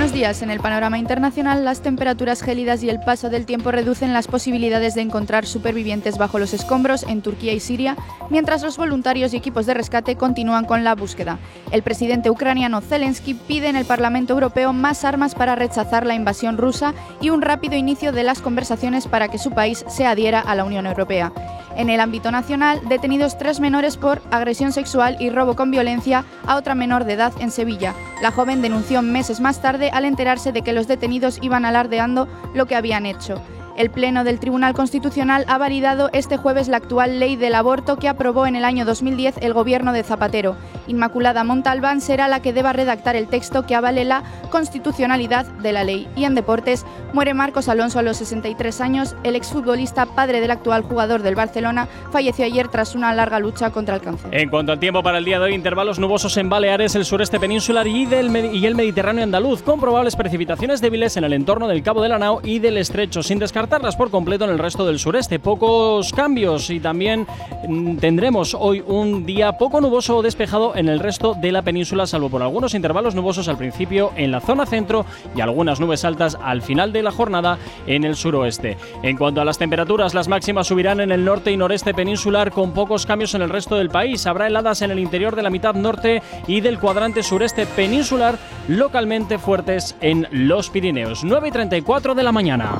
Buenos 0.08 0.20
días. 0.20 0.40
En 0.40 0.50
el 0.50 0.60
panorama 0.60 0.98
internacional, 0.98 1.66
las 1.66 1.82
temperaturas 1.82 2.40
gélidas 2.40 2.82
y 2.82 2.88
el 2.88 2.98
paso 2.98 3.28
del 3.28 3.44
tiempo 3.44 3.72
reducen 3.72 4.14
las 4.14 4.26
posibilidades 4.26 4.94
de 4.94 5.02
encontrar 5.02 5.44
supervivientes 5.44 6.16
bajo 6.16 6.38
los 6.38 6.54
escombros 6.54 7.02
en 7.02 7.20
Turquía 7.20 7.52
y 7.52 7.60
Siria, 7.60 7.94
mientras 8.30 8.62
los 8.62 8.78
voluntarios 8.78 9.34
y 9.34 9.36
equipos 9.36 9.66
de 9.66 9.74
rescate 9.74 10.16
continúan 10.16 10.64
con 10.64 10.82
la 10.82 10.94
búsqueda. 10.94 11.38
El 11.72 11.82
presidente 11.82 12.30
ucraniano 12.30 12.80
Zelensky 12.80 13.34
pide 13.34 13.68
en 13.68 13.76
el 13.76 13.84
Parlamento 13.84 14.32
Europeo 14.32 14.72
más 14.72 15.04
armas 15.04 15.34
para 15.34 15.56
rechazar 15.56 16.06
la 16.06 16.14
invasión 16.14 16.56
rusa 16.56 16.94
y 17.20 17.28
un 17.28 17.42
rápido 17.42 17.76
inicio 17.76 18.10
de 18.10 18.22
las 18.22 18.40
conversaciones 18.40 19.06
para 19.08 19.28
que 19.28 19.36
su 19.36 19.50
país 19.50 19.84
se 19.88 20.06
adhiera 20.06 20.40
a 20.40 20.54
la 20.54 20.64
Unión 20.64 20.86
Europea. 20.86 21.34
En 21.78 21.90
el 21.90 22.00
ámbito 22.00 22.32
nacional, 22.32 22.80
detenidos 22.88 23.38
tres 23.38 23.60
menores 23.60 23.96
por 23.96 24.20
agresión 24.32 24.72
sexual 24.72 25.16
y 25.20 25.30
robo 25.30 25.54
con 25.54 25.70
violencia 25.70 26.24
a 26.44 26.56
otra 26.56 26.74
menor 26.74 27.04
de 27.04 27.12
edad 27.12 27.32
en 27.38 27.52
Sevilla. 27.52 27.94
La 28.20 28.32
joven 28.32 28.62
denunció 28.62 29.00
meses 29.00 29.38
más 29.38 29.62
tarde 29.62 29.88
al 29.92 30.04
enterarse 30.08 30.52
de 30.52 30.62
que 30.62 30.72
los 30.72 30.88
detenidos 30.88 31.38
iban 31.42 31.64
alardeando 31.64 32.28
lo 32.54 32.66
que 32.66 32.76
habían 32.76 33.06
hecho. 33.06 33.40
El 33.78 33.90
Pleno 33.90 34.24
del 34.24 34.40
Tribunal 34.40 34.74
Constitucional 34.74 35.44
ha 35.46 35.56
validado 35.56 36.10
este 36.12 36.36
jueves 36.36 36.66
la 36.66 36.78
actual 36.78 37.20
ley 37.20 37.36
del 37.36 37.54
aborto 37.54 37.96
que 37.96 38.08
aprobó 38.08 38.44
en 38.44 38.56
el 38.56 38.64
año 38.64 38.84
2010 38.84 39.36
el 39.40 39.52
gobierno 39.52 39.92
de 39.92 40.02
Zapatero. 40.02 40.56
Inmaculada 40.88 41.44
Montalbán 41.44 42.00
será 42.00 42.26
la 42.26 42.42
que 42.42 42.52
deba 42.52 42.72
redactar 42.72 43.14
el 43.14 43.28
texto 43.28 43.66
que 43.66 43.76
avale 43.76 44.04
la 44.04 44.24
constitucionalidad 44.50 45.46
de 45.46 45.72
la 45.72 45.84
ley. 45.84 46.08
Y 46.16 46.24
en 46.24 46.34
deportes, 46.34 46.84
muere 47.12 47.34
Marcos 47.34 47.68
Alonso 47.68 48.00
a 48.00 48.02
los 48.02 48.16
63 48.16 48.80
años. 48.80 49.14
El 49.22 49.36
exfutbolista, 49.36 50.06
padre 50.06 50.40
del 50.40 50.50
actual 50.50 50.82
jugador 50.82 51.22
del 51.22 51.36
Barcelona, 51.36 51.86
falleció 52.10 52.46
ayer 52.46 52.66
tras 52.66 52.96
una 52.96 53.14
larga 53.14 53.38
lucha 53.38 53.70
contra 53.70 53.94
el 53.94 54.00
cáncer. 54.00 54.34
En 54.34 54.50
cuanto 54.50 54.72
al 54.72 54.80
tiempo 54.80 55.04
para 55.04 55.18
el 55.18 55.24
día 55.24 55.38
de 55.38 55.44
hoy, 55.44 55.54
intervalos 55.54 56.00
nubosos 56.00 56.36
en 56.36 56.48
Baleares, 56.48 56.96
el 56.96 57.04
sureste 57.04 57.38
peninsular 57.38 57.86
y, 57.86 58.08
el 58.12 58.74
Mediterráneo 58.74 59.22
andaluz, 59.22 59.62
con 59.62 59.78
probables 59.78 60.16
precipitaciones 60.16 60.80
débiles 60.80 61.16
en 61.16 61.22
el 61.22 61.32
entorno 61.32 61.68
del 61.68 61.84
Cabo 61.84 62.02
de 62.02 62.08
la 62.08 62.18
Nao 62.18 62.40
y 62.42 62.58
del 62.58 62.76
Estrecho, 62.76 63.22
sin 63.22 63.38
descartarlas 63.68 63.96
por 63.96 64.10
completo 64.10 64.46
en 64.46 64.50
el 64.50 64.58
resto 64.58 64.86
del 64.86 64.98
sureste. 64.98 65.38
Pocos 65.38 66.14
cambios 66.14 66.70
y 66.70 66.80
también 66.80 67.26
mm, 67.68 67.98
tendremos 67.98 68.56
hoy 68.58 68.82
un 68.86 69.26
día 69.26 69.58
poco 69.58 69.82
nuboso 69.82 70.16
o 70.16 70.22
despejado 70.22 70.74
en 70.74 70.88
el 70.88 71.00
resto 71.00 71.34
de 71.34 71.52
la 71.52 71.60
península, 71.60 72.06
salvo 72.06 72.30
por 72.30 72.40
algunos 72.40 72.72
intervalos 72.72 73.14
nubosos 73.14 73.46
al 73.46 73.58
principio 73.58 74.12
en 74.16 74.30
la 74.30 74.40
zona 74.40 74.64
centro 74.64 75.04
y 75.36 75.42
algunas 75.42 75.80
nubes 75.80 76.06
altas 76.06 76.38
al 76.42 76.62
final 76.62 76.94
de 76.94 77.02
la 77.02 77.12
jornada 77.12 77.58
en 77.86 78.04
el 78.04 78.16
suroeste. 78.16 78.78
En 79.02 79.18
cuanto 79.18 79.42
a 79.42 79.44
las 79.44 79.58
temperaturas, 79.58 80.14
las 80.14 80.28
máximas 80.28 80.66
subirán 80.66 81.00
en 81.00 81.12
el 81.12 81.22
norte 81.22 81.52
y 81.52 81.58
noreste 81.58 81.92
peninsular 81.92 82.52
con 82.52 82.72
pocos 82.72 83.04
cambios 83.04 83.34
en 83.34 83.42
el 83.42 83.50
resto 83.50 83.76
del 83.76 83.90
país. 83.90 84.26
Habrá 84.26 84.46
heladas 84.46 84.80
en 84.80 84.92
el 84.92 84.98
interior 84.98 85.36
de 85.36 85.42
la 85.42 85.50
mitad 85.50 85.74
norte 85.74 86.22
y 86.46 86.62
del 86.62 86.78
cuadrante 86.78 87.22
sureste 87.22 87.66
peninsular, 87.66 88.38
localmente 88.66 89.36
fuertes 89.36 89.94
en 90.00 90.26
los 90.30 90.70
Pirineos. 90.70 91.22
9 91.22 91.48
y 91.48 91.50
34 91.50 92.14
de 92.14 92.22
la 92.22 92.32
mañana. 92.32 92.78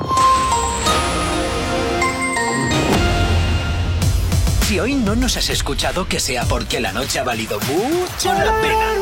Si 4.69 4.79
hoy 4.79 4.93
no 4.93 5.15
nos 5.15 5.35
has 5.35 5.49
escuchado, 5.49 6.07
que 6.07 6.19
sea 6.19 6.45
porque 6.45 6.79
la 6.79 6.91
noche 6.91 7.17
ha 7.17 7.23
valido 7.23 7.57
mucho 7.61 8.31
la 8.31 8.53
pena. 8.61 8.93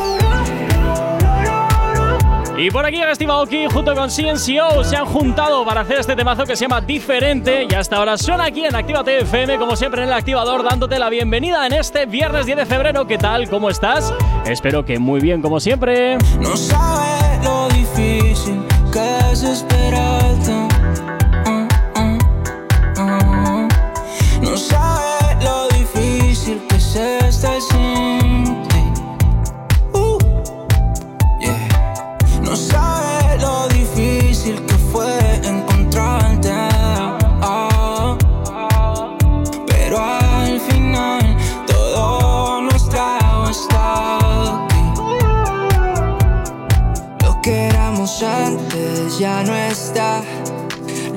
Y 2.58 2.72
por 2.72 2.86
aquí 2.86 3.02
Aoki 3.02 3.66
junto 3.66 3.94
con 3.94 4.10
CNCO 4.10 4.86
se 4.86 4.96
han 4.96 5.06
juntado 5.06 5.66
para 5.66 5.82
hacer 5.82 6.00
este 6.00 6.16
temazo 6.16 6.46
que 6.46 6.56
se 6.56 6.64
llama 6.64 6.80
Diferente 6.80 7.68
y 7.70 7.74
hasta 7.76 7.98
ahora 7.98 8.18
suena 8.18 8.46
aquí 8.46 8.64
en 8.64 8.78
Actívate 8.78 9.20
FM 9.24 9.58
como 9.58 9.76
siempre 9.76 10.04
en 10.04 10.08
el 10.08 10.14
activador 10.14 10.64
dándote 10.64 11.00
la 11.00 11.10
bienvenida 11.10 11.68
en 11.68 11.74
este 11.74 12.06
viernes 12.06 12.46
10 12.46 12.60
de 12.60 12.66
febrero. 12.66 13.06
¿Qué 13.06 13.18
tal? 13.18 13.50
¿Cómo 13.50 13.70
estás? 13.70 14.14
Espero 14.46 14.86
que 14.86 15.00
muy 15.00 15.20
bien 15.20 15.42
como 15.42 15.60
siempre. 15.60 16.18
No 16.40 16.56
sabe 16.56 17.44
lo 17.44 17.68
difícil 17.68 18.64
que 18.94 19.34
es 19.34 19.44
esperarte. 19.44 20.67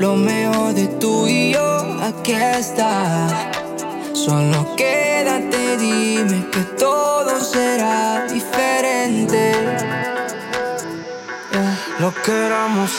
Lo 0.01 0.17
mejor 0.17 0.73
de 0.73 0.87
tú 0.99 1.27
y 1.29 1.53
yo 1.53 2.01
aquí 2.03 2.33
está. 2.33 3.29
Solo 4.15 4.75
quédate, 4.75 5.77
dime 5.77 6.47
que 6.51 6.61
todo 6.79 7.39
será 7.39 8.25
diferente. 8.25 9.53
Yeah. 11.53 11.79
Lo 11.99 12.15
que 12.23 12.33
éramos 12.33 12.91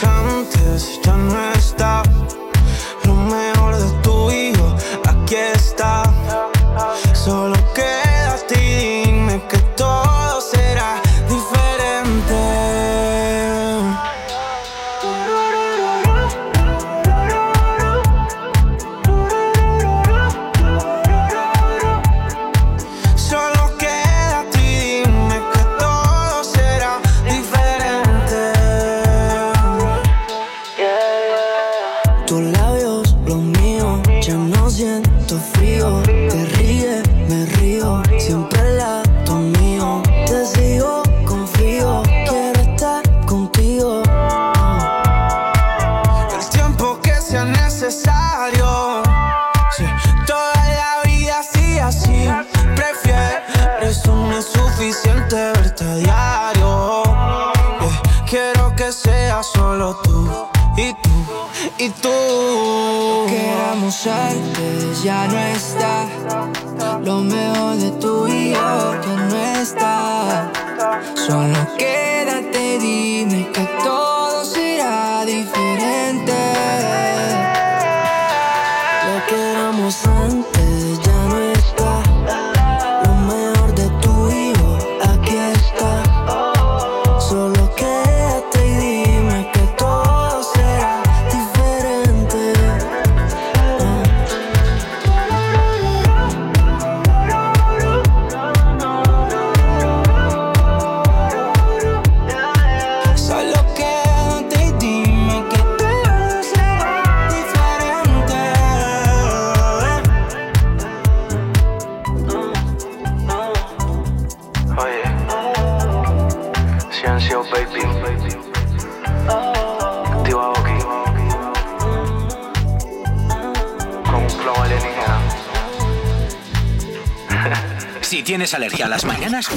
tienes 128.51 128.53
alergia 128.53 128.85
a 128.85 128.89
las 128.89 129.05
mañanas, 129.05 129.49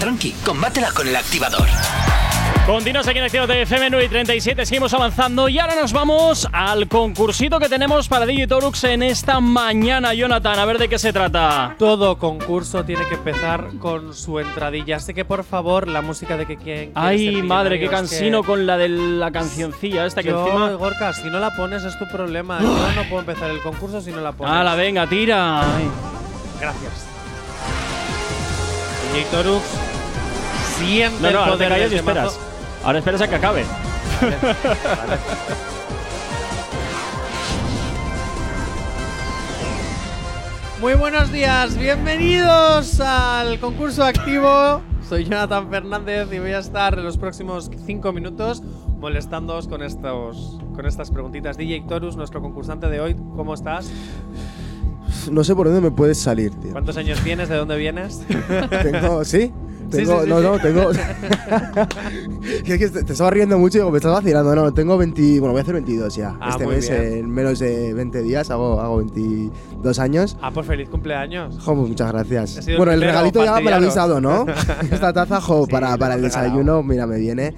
tranqui, 0.00 0.32
combátela 0.44 0.90
con 0.92 1.06
el 1.06 1.14
activador. 1.14 1.66
Continuas 2.66 3.06
aquí 3.06 3.18
en 3.18 3.24
Acción 3.24 3.46
de 3.46 3.62
FM 3.62 3.90
9 3.90 4.06
y 4.06 4.08
37, 4.08 4.66
seguimos 4.66 4.94
avanzando 4.94 5.48
y 5.48 5.58
ahora 5.58 5.74
nos 5.74 5.92
vamos 5.92 6.48
al 6.52 6.88
concursito 6.88 7.60
que 7.60 7.68
tenemos 7.68 8.08
para 8.08 8.24
DJ 8.24 8.46
Torux 8.46 8.84
en 8.84 9.02
esta 9.02 9.38
mañana, 9.38 10.14
Jonathan. 10.14 10.58
A 10.58 10.64
ver 10.64 10.78
de 10.78 10.88
qué 10.88 10.98
se 10.98 11.12
trata. 11.12 11.76
Todo 11.78 12.18
concurso 12.18 12.84
tiene 12.84 13.06
que 13.06 13.16
empezar 13.16 13.68
con 13.78 14.14
su 14.14 14.40
entradilla. 14.40 14.96
Así 14.96 15.12
que 15.12 15.26
por 15.26 15.44
favor, 15.44 15.86
la 15.86 16.00
música 16.00 16.38
de 16.38 16.46
que 16.46 16.56
quien. 16.56 16.92
Ay, 16.94 17.42
madre, 17.42 17.78
qué 17.78 17.88
cansino 17.88 18.42
con 18.42 18.66
la 18.66 18.78
de 18.78 18.88
la 18.88 19.30
cancioncilla 19.30 20.06
esta 20.06 20.22
que 20.22 20.30
Yo, 20.30 20.46
encima. 20.46 20.70
Gorka, 20.72 21.12
si 21.12 21.28
no 21.28 21.38
la 21.38 21.54
pones 21.54 21.84
es 21.84 21.98
tu 21.98 22.08
problema. 22.08 22.60
Yo 22.60 22.92
no 22.96 23.02
puedo 23.08 23.20
empezar 23.20 23.50
el 23.50 23.60
concurso 23.60 24.00
si 24.00 24.10
no 24.10 24.20
la 24.20 24.32
pones. 24.32 24.52
¡Hala, 24.52 24.74
venga, 24.74 25.06
tira! 25.06 25.60
Ay. 25.76 25.88
Gracias. 26.60 27.13
DJ 29.14 29.26
Torux 29.26 29.62
siente 30.76 31.30
No, 31.30 31.52
el 31.52 31.58
te 31.58 31.94
y 31.94 31.94
esperas. 31.94 32.36
Ahora 32.82 32.98
esperas 32.98 33.20
a 33.20 33.28
que 33.28 33.36
acabe. 33.36 33.64
Muy 40.80 40.94
buenos 40.94 41.30
días, 41.30 41.78
bienvenidos 41.78 42.98
al 42.98 43.60
concurso 43.60 44.02
activo. 44.02 44.82
Soy 45.08 45.22
Jonathan 45.26 45.70
Fernández 45.70 46.32
y 46.32 46.40
voy 46.40 46.50
a 46.50 46.58
estar 46.58 46.98
en 46.98 47.04
los 47.04 47.16
próximos 47.16 47.70
5 47.86 48.12
minutos 48.12 48.64
molestándoos 48.98 49.68
con 49.68 49.84
estos 49.84 50.58
con 50.74 50.86
estas 50.86 51.12
preguntitas. 51.12 51.56
DJ 51.56 51.84
Torus, 51.86 52.16
nuestro 52.16 52.42
concursante 52.42 52.88
de 52.88 53.00
hoy, 53.00 53.14
¿cómo 53.36 53.54
estás? 53.54 53.92
No 55.30 55.44
sé 55.44 55.54
por 55.54 55.66
dónde 55.66 55.80
me 55.80 55.90
puedes 55.90 56.18
salir, 56.18 56.52
tío. 56.54 56.72
¿Cuántos 56.72 56.96
años 56.96 57.20
tienes? 57.20 57.48
¿De 57.48 57.56
dónde 57.56 57.76
vienes? 57.76 58.22
Tengo, 58.82 59.24
¿sí? 59.24 59.52
Tengo, 59.90 60.22
sí, 60.22 60.28
no, 60.28 60.38
sí. 60.38 60.44
no, 60.44 60.58
tengo. 60.58 60.90
es 62.42 62.62
que 62.62 62.88
te, 62.88 63.04
te 63.04 63.12
estaba 63.12 63.30
riendo 63.30 63.58
mucho 63.58 63.78
y 63.78 63.80
digo, 63.80 63.90
me 63.90 63.98
estás 63.98 64.12
vacilando. 64.12 64.54
No, 64.54 64.72
tengo 64.72 64.96
20. 64.96 65.40
Bueno, 65.40 65.52
voy 65.52 65.58
a 65.58 65.62
hacer 65.62 65.74
22 65.74 66.16
ya. 66.16 66.36
Ah, 66.40 66.50
este 66.50 66.66
mes, 66.66 66.88
bien. 66.88 67.02
en 67.18 67.30
menos 67.30 67.58
de 67.58 67.92
20 67.94 68.22
días, 68.22 68.50
hago, 68.50 68.80
hago 68.80 68.96
22 68.96 69.98
años. 69.98 70.36
Ah, 70.40 70.50
pues 70.52 70.66
feliz 70.66 70.88
cumpleaños. 70.88 71.58
Jo, 71.60 71.74
pues 71.76 71.88
muchas 71.88 72.10
gracias. 72.12 72.66
Bueno, 72.76 72.92
el 72.92 73.02
regalito 73.02 73.44
ya 73.44 73.60
me 73.60 73.70
lo 73.70 73.76
habéis 73.76 73.94
dado. 73.94 74.20
¿no? 74.20 74.46
Esta 74.90 75.12
taza, 75.12 75.40
jo, 75.40 75.66
Sí, 75.66 75.70
para, 75.70 75.96
para 75.96 76.14
el 76.14 76.22
desayuno, 76.22 76.82
mira, 76.82 77.06
me 77.06 77.18
viene. 77.18 77.54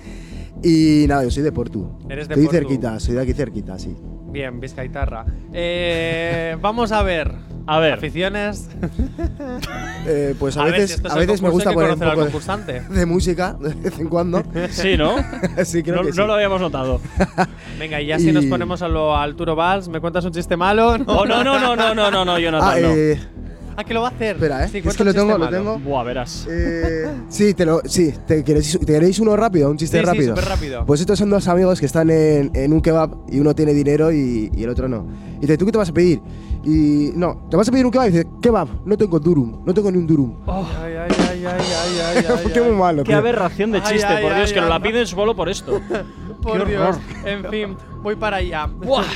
Y 0.63 1.05
nada, 1.07 1.23
yo 1.25 1.31
soy 1.31 1.43
de 1.43 1.53
Portu. 1.53 1.89
Eres 2.09 2.29
de 2.29 2.35
Estoy 2.35 2.47
Portu. 2.47 2.59
cerquita, 2.59 2.99
soy 3.01 3.15
de 3.15 3.21
aquí 3.21 3.33
cerquita, 3.35 3.79
sí. 3.79 3.97
Bien, 4.37 4.61
Vizcaitarra. 4.61 5.25
Eh, 5.51 6.59
vamos 6.61 6.93
a 6.93 7.03
ver. 7.03 7.33
A 7.67 7.79
ver. 7.79 7.95
Aficiones. 7.95 8.69
Eh, 10.09 10.37
pues 10.39 10.57
a, 10.57 10.63
ver, 10.63 10.75
veces, 10.75 11.01
si 11.01 11.05
es 11.05 11.13
a 11.13 11.17
veces 11.19 11.43
me 11.43 11.49
gusta 11.51 11.71
hay 11.71 11.75
que 11.75 11.81
poner 11.81 11.91
un 11.95 11.99
conocer 11.99 12.09
al 12.09 12.15
poco 12.15 12.25
de, 12.27 12.31
concursante. 12.31 12.81
de 12.97 13.07
música 13.07 13.57
de 13.61 13.75
vez 13.75 13.99
en 13.99 14.09
cuando. 14.09 14.41
Sí, 14.71 14.97
¿no? 14.97 15.17
sí, 15.65 15.83
creo 15.83 15.97
no, 15.97 16.03
que 16.03 16.13
sí. 16.13 16.19
no 16.19 16.29
lo 16.29 16.35
habíamos 16.35 16.61
notado. 16.61 17.01
Venga, 17.77 18.01
y 18.01 18.07
ya 18.07 18.21
si 18.21 18.31
nos 18.31 18.47
ponemos 18.47 18.83
a 18.83 18.89
lo 18.89 19.17
Arturo 19.17 19.57
Valls, 19.57 19.89
¿me 19.89 20.01
cuentas 20.01 20.25
un 20.25 20.31
chiste 20.31 20.57
malo? 20.57 20.97
Oh, 21.07 21.27
no, 21.27 21.43
no, 21.43 21.59
no, 21.59 21.75
no, 21.75 21.93
no, 21.93 22.11
no, 22.13 22.25
no, 22.25 22.39
Jonathan, 22.39 22.69
Ah, 22.73 22.81
no. 22.81 22.89
eh, 22.95 23.19
Ah, 23.77 23.85
que 23.85 23.93
lo 23.95 24.01
va 24.01 24.09
a 24.09 24.11
hacer. 24.11 24.37
espera, 24.37 24.65
¿eh? 24.65 24.69
Sí, 24.69 24.79
es 24.85 24.97
que 24.97 25.05
lo 25.05 25.13
tengo, 25.15 25.37
lo 25.37 25.49
tengo. 25.49 25.79
Buah, 25.79 26.03
verás. 26.05 26.47
Eh, 26.51 27.07
sí, 27.29 27.53
te 27.55 27.67
lo, 27.67 27.83
sí, 27.85 28.15
¿te 28.27 28.43
queréis, 28.43 28.79
te 28.79 28.87
queréis 28.87 29.19
uno 29.21 29.37
rápido? 29.37 29.71
¿Un 29.71 29.77
chiste 29.77 29.99
Sí, 29.99 30.03
sí, 30.03 30.07
rápido? 30.07 30.35
súper 30.37 30.49
rápido. 30.49 30.87
Pues 30.87 31.01
estos 31.01 31.19
son 31.19 31.29
dos 31.31 31.47
amigos 31.49 31.79
que 31.81 31.87
están 31.87 32.09
en, 32.11 32.51
en 32.55 32.73
un 32.73 32.81
kebab 32.81 33.11
y 33.29 33.39
uno 33.39 33.55
tiene 33.55 33.75
dinero 33.75 34.11
y, 34.13 34.51
y 34.55 34.63
el 34.63 34.71
otro 34.71 34.89
no. 34.89 35.07
Y 35.37 35.41
dice, 35.43 35.59
¿tú 35.59 35.67
qué 35.67 35.73
te 35.73 35.79
vas 35.79 35.91
a 35.91 35.93
pedir? 35.93 36.21
Y 36.65 37.13
no, 37.15 37.47
¿te 37.51 37.57
vas 37.57 37.69
a 37.69 37.71
pedir 37.71 37.85
un 37.85 37.93
kebab? 37.93 38.09
Y 38.09 38.13
dice, 38.13 38.27
kebab, 38.41 38.69
no 38.87 38.97
tengo 38.97 39.21
durum, 39.21 39.63
no 39.65 39.75
tengo 39.75 39.91
ni 39.93 39.99
un 39.99 40.07
durum. 40.07 40.35
Ay, 40.47 40.65
ay, 40.83 40.95
ay, 40.97 41.11
ay, 41.31 41.45
ay, 41.47 41.47
ay, 41.47 42.25
ay, 42.29 42.45
Qué 42.53 42.59
ay. 42.61 42.65
muy 42.67 42.77
malo, 42.77 43.03
Qué 43.05 43.11
tío. 43.11 43.19
aberración 43.19 43.73
de 43.73 43.79
Ay, 43.85 43.93
chiste, 43.93 44.07
ay, 44.07 44.23
por 44.25 44.35
Dios, 44.35 44.49
ay, 44.49 44.55
que 44.55 44.61
nos 44.61 44.69
la 44.71 44.77
ay. 44.77 44.83
piden 44.83 45.07
solo 45.07 45.37
por 45.37 45.49
esto. 45.49 45.81
Por 46.43 46.63
Qué 46.65 46.71
Dios. 46.71 46.81
horror. 46.81 47.01
En 47.25 47.45
fin, 47.51 47.77
voy 48.05 48.15
para 48.15 48.37
allá. 48.37 48.69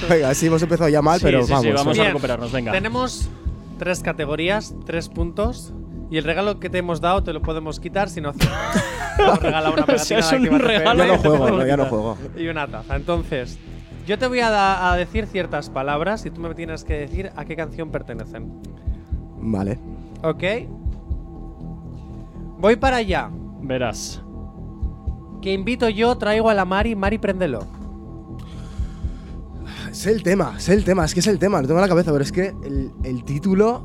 Venga, 0.09 0.35
sí, 0.35 0.47
hemos 0.47 0.61
empezado 0.63 0.89
ya 0.91 1.01
mal, 1.01 1.21
Sí, 1.21 1.27
pero 1.27 1.43
sí, 1.43 1.47
sí, 1.47 1.53
vamos. 1.53 1.75
vamos 1.75 1.87
venga. 1.93 2.03
a 2.03 2.07
recuperarnos, 2.09 2.51
venga. 2.51 2.73
Tenemos 2.73 3.29
tres 3.81 4.03
categorías, 4.03 4.75
tres 4.85 5.09
puntos. 5.09 5.73
Y 6.11 6.19
el 6.19 6.25
regalo 6.25 6.61
que 6.61 6.69
te 6.69 6.79
hemos 6.79 7.01
dado 7.01 7.23
te 7.23 7.33
lo 7.33 7.41
podemos 7.41 7.81
quitar 7.81 8.09
si 8.11 8.21
no 8.21 8.33
regalado 9.41 9.73
una 9.75 9.85
es 9.95 10.11
un 10.33 10.59
regalo 10.59 11.05
no 11.07 11.17
juego, 11.19 11.51
no, 11.51 11.67
ya 11.67 11.77
no 11.77 11.87
juego. 11.87 12.19
y 12.37 12.49
una 12.49 12.67
taza. 12.67 12.97
Entonces, 12.97 13.59
yo 14.07 14.19
te 14.19 14.27
voy 14.27 14.41
a, 14.41 14.51
da- 14.51 14.93
a 14.93 14.97
decir 14.97 15.27
ciertas 15.27 15.71
palabras 15.71 16.27
y 16.27 16.31
tú 16.31 16.41
me 16.41 16.53
tienes 16.55 16.85
que 16.85 16.95
decir 16.95 17.31
a 17.37 17.45
qué 17.45 17.57
canción 17.57 17.91
pertenecen. 17.91 18.53
Vale. 19.39 19.79
¿Ok? 20.23 20.45
Voy 22.59 22.77
para 22.77 22.97
allá. 22.97 23.31
Verás. 23.63 24.21
Que 25.41 25.53
invito 25.53 25.89
yo, 25.89 26.17
traigo 26.19 26.51
a 26.51 26.55
la 26.55 26.65
Mari, 26.67 26.95
Mari, 26.97 27.19
préndelo. 27.19 27.67
Sé 29.93 30.11
el 30.13 30.23
tema, 30.23 30.59
sé 30.61 30.75
el 30.75 30.85
tema, 30.85 31.05
es 31.05 31.15
que 31.15 31.21
es 31.21 31.27
el 31.27 31.39
tema, 31.39 31.61
lo 31.61 31.67
tengo 31.67 31.79
en 31.81 31.83
la 31.83 31.89
cabeza, 31.89 32.13
pero 32.13 32.23
es 32.23 32.33
que 32.33 32.55
el, 32.65 32.93
el 33.05 33.25
título. 33.25 33.83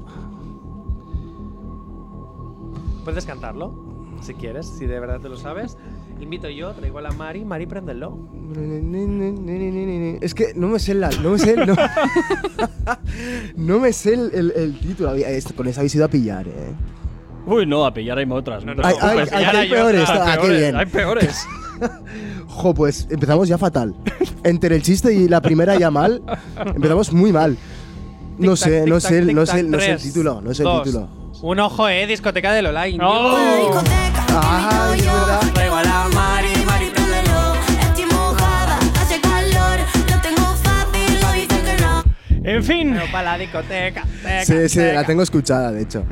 ¿Puedes 3.03 3.25
cantarlo? 3.25 3.83
Si 4.21 4.33
quieres, 4.33 4.65
si 4.67 4.85
de 4.85 4.99
verdad 4.99 5.19
te 5.19 5.29
lo 5.29 5.37
sabes. 5.37 5.77
Invito 6.19 6.49
yo, 6.49 6.71
traigo 6.71 6.99
a 6.99 7.01
la 7.01 7.11
Mari, 7.11 7.43
Mari, 7.43 7.65
préndelo. 7.65 8.17
Es 10.21 10.33
que 10.33 10.53
no 10.55 10.67
me 10.69 10.79
sé 10.79 10.93
la. 10.93 11.09
No 11.21 11.31
me 11.31 11.39
sé. 11.39 11.55
No, 11.65 11.75
no 13.57 13.79
me 13.79 13.91
sé 13.93 14.13
el, 14.13 14.31
el- 14.33 14.53
el 14.55 14.79
título. 14.79 15.11
Con 15.55 15.67
eso 15.67 15.79
habéis 15.81 15.93
ido 15.95 16.05
a 16.05 16.07
pillar, 16.07 16.47
eh. 16.47 16.73
Uy, 17.45 17.65
no, 17.65 17.85
a 17.85 17.93
pillar 17.93 18.17
hay 18.17 18.25
otras. 18.29 18.63
No, 18.65 18.75
te 18.75 18.81
Hay- 18.87 18.95
hay- 19.01 19.19
hay- 19.19 19.25
Pillar 19.25 19.55
hay 19.55 19.69
peores, 19.69 20.03
otras. 20.09 20.19
ah, 20.27 20.35
peores, 20.41 20.59
bien. 20.59 20.75
Hay 20.75 20.85
peores. 20.85 21.47
Jo, 22.47 22.73
pues 22.73 23.07
empezamos 23.09 23.47
ya 23.47 23.57
fatal. 23.57 23.95
Entre 24.43 24.75
el 24.75 24.81
chiste 24.81 25.13
y 25.13 25.27
la 25.27 25.41
primera 25.41 25.77
ya 25.77 25.91
mal, 25.91 26.21
empezamos 26.65 27.11
muy 27.11 27.31
mal. 27.33 27.57
No 28.38 28.55
sé, 28.55 28.85
no 28.85 28.99
sé, 28.99 29.19
el- 29.19 29.33
no 29.35 29.45
sé, 29.45 29.63
no 29.63 29.79
sé 29.79 29.91
el 29.91 30.01
título, 30.01 30.41
no 30.41 30.53
sé 30.53 30.63
el 30.63 30.83
título. 30.83 31.07
Un 31.41 31.59
ojo, 31.59 31.88
eh, 31.89 32.07
discoteca 32.07 32.53
del 32.53 32.67
Olain. 32.67 32.97
No. 32.97 33.35
Ah, 34.29 34.93
es 34.95 35.05
verdad. 35.05 35.39
Traigo 35.53 35.75
a 35.75 35.83
la 35.83 36.07
Mari, 36.13 36.47
Mari, 36.65 36.89
préndelo. 36.91 37.53
Estoy 37.81 38.05
mojada, 38.05 38.77
hace 39.01 39.19
calor. 39.21 39.79
Lo 40.09 40.21
tengo 40.21 40.55
fácil, 40.55 41.21
lo 41.21 41.31
dicen 41.33 41.65
que 41.65 41.81
no. 41.81 42.49
En 42.51 42.63
fin. 42.63 42.91
Pero 42.93 43.11
para 43.11 43.31
la 43.31 43.38
discoteca. 43.38 44.03
teca, 44.23 44.45
Sí, 44.45 44.69
sí, 44.69 44.79
la 44.79 45.03
tengo 45.03 45.23
escuchada, 45.23 45.71
de 45.71 45.81
hecho. 45.83 46.03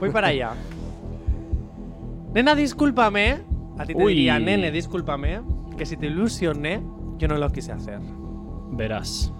Voy 0.00 0.10
para 0.10 0.28
allá. 0.28 0.50
Nena, 2.34 2.54
discúlpame. 2.54 3.40
A 3.78 3.86
ti 3.86 3.94
te 3.94 4.02
Uy. 4.02 4.14
diría, 4.14 4.38
nene, 4.38 4.70
discúlpame. 4.70 5.40
Que 5.76 5.86
si 5.86 5.96
te 5.96 6.06
ilusioné, 6.06 6.82
yo 7.18 7.28
no 7.28 7.36
lo 7.38 7.50
quise 7.50 7.72
hacer. 7.72 7.98
Verás. 8.70 9.32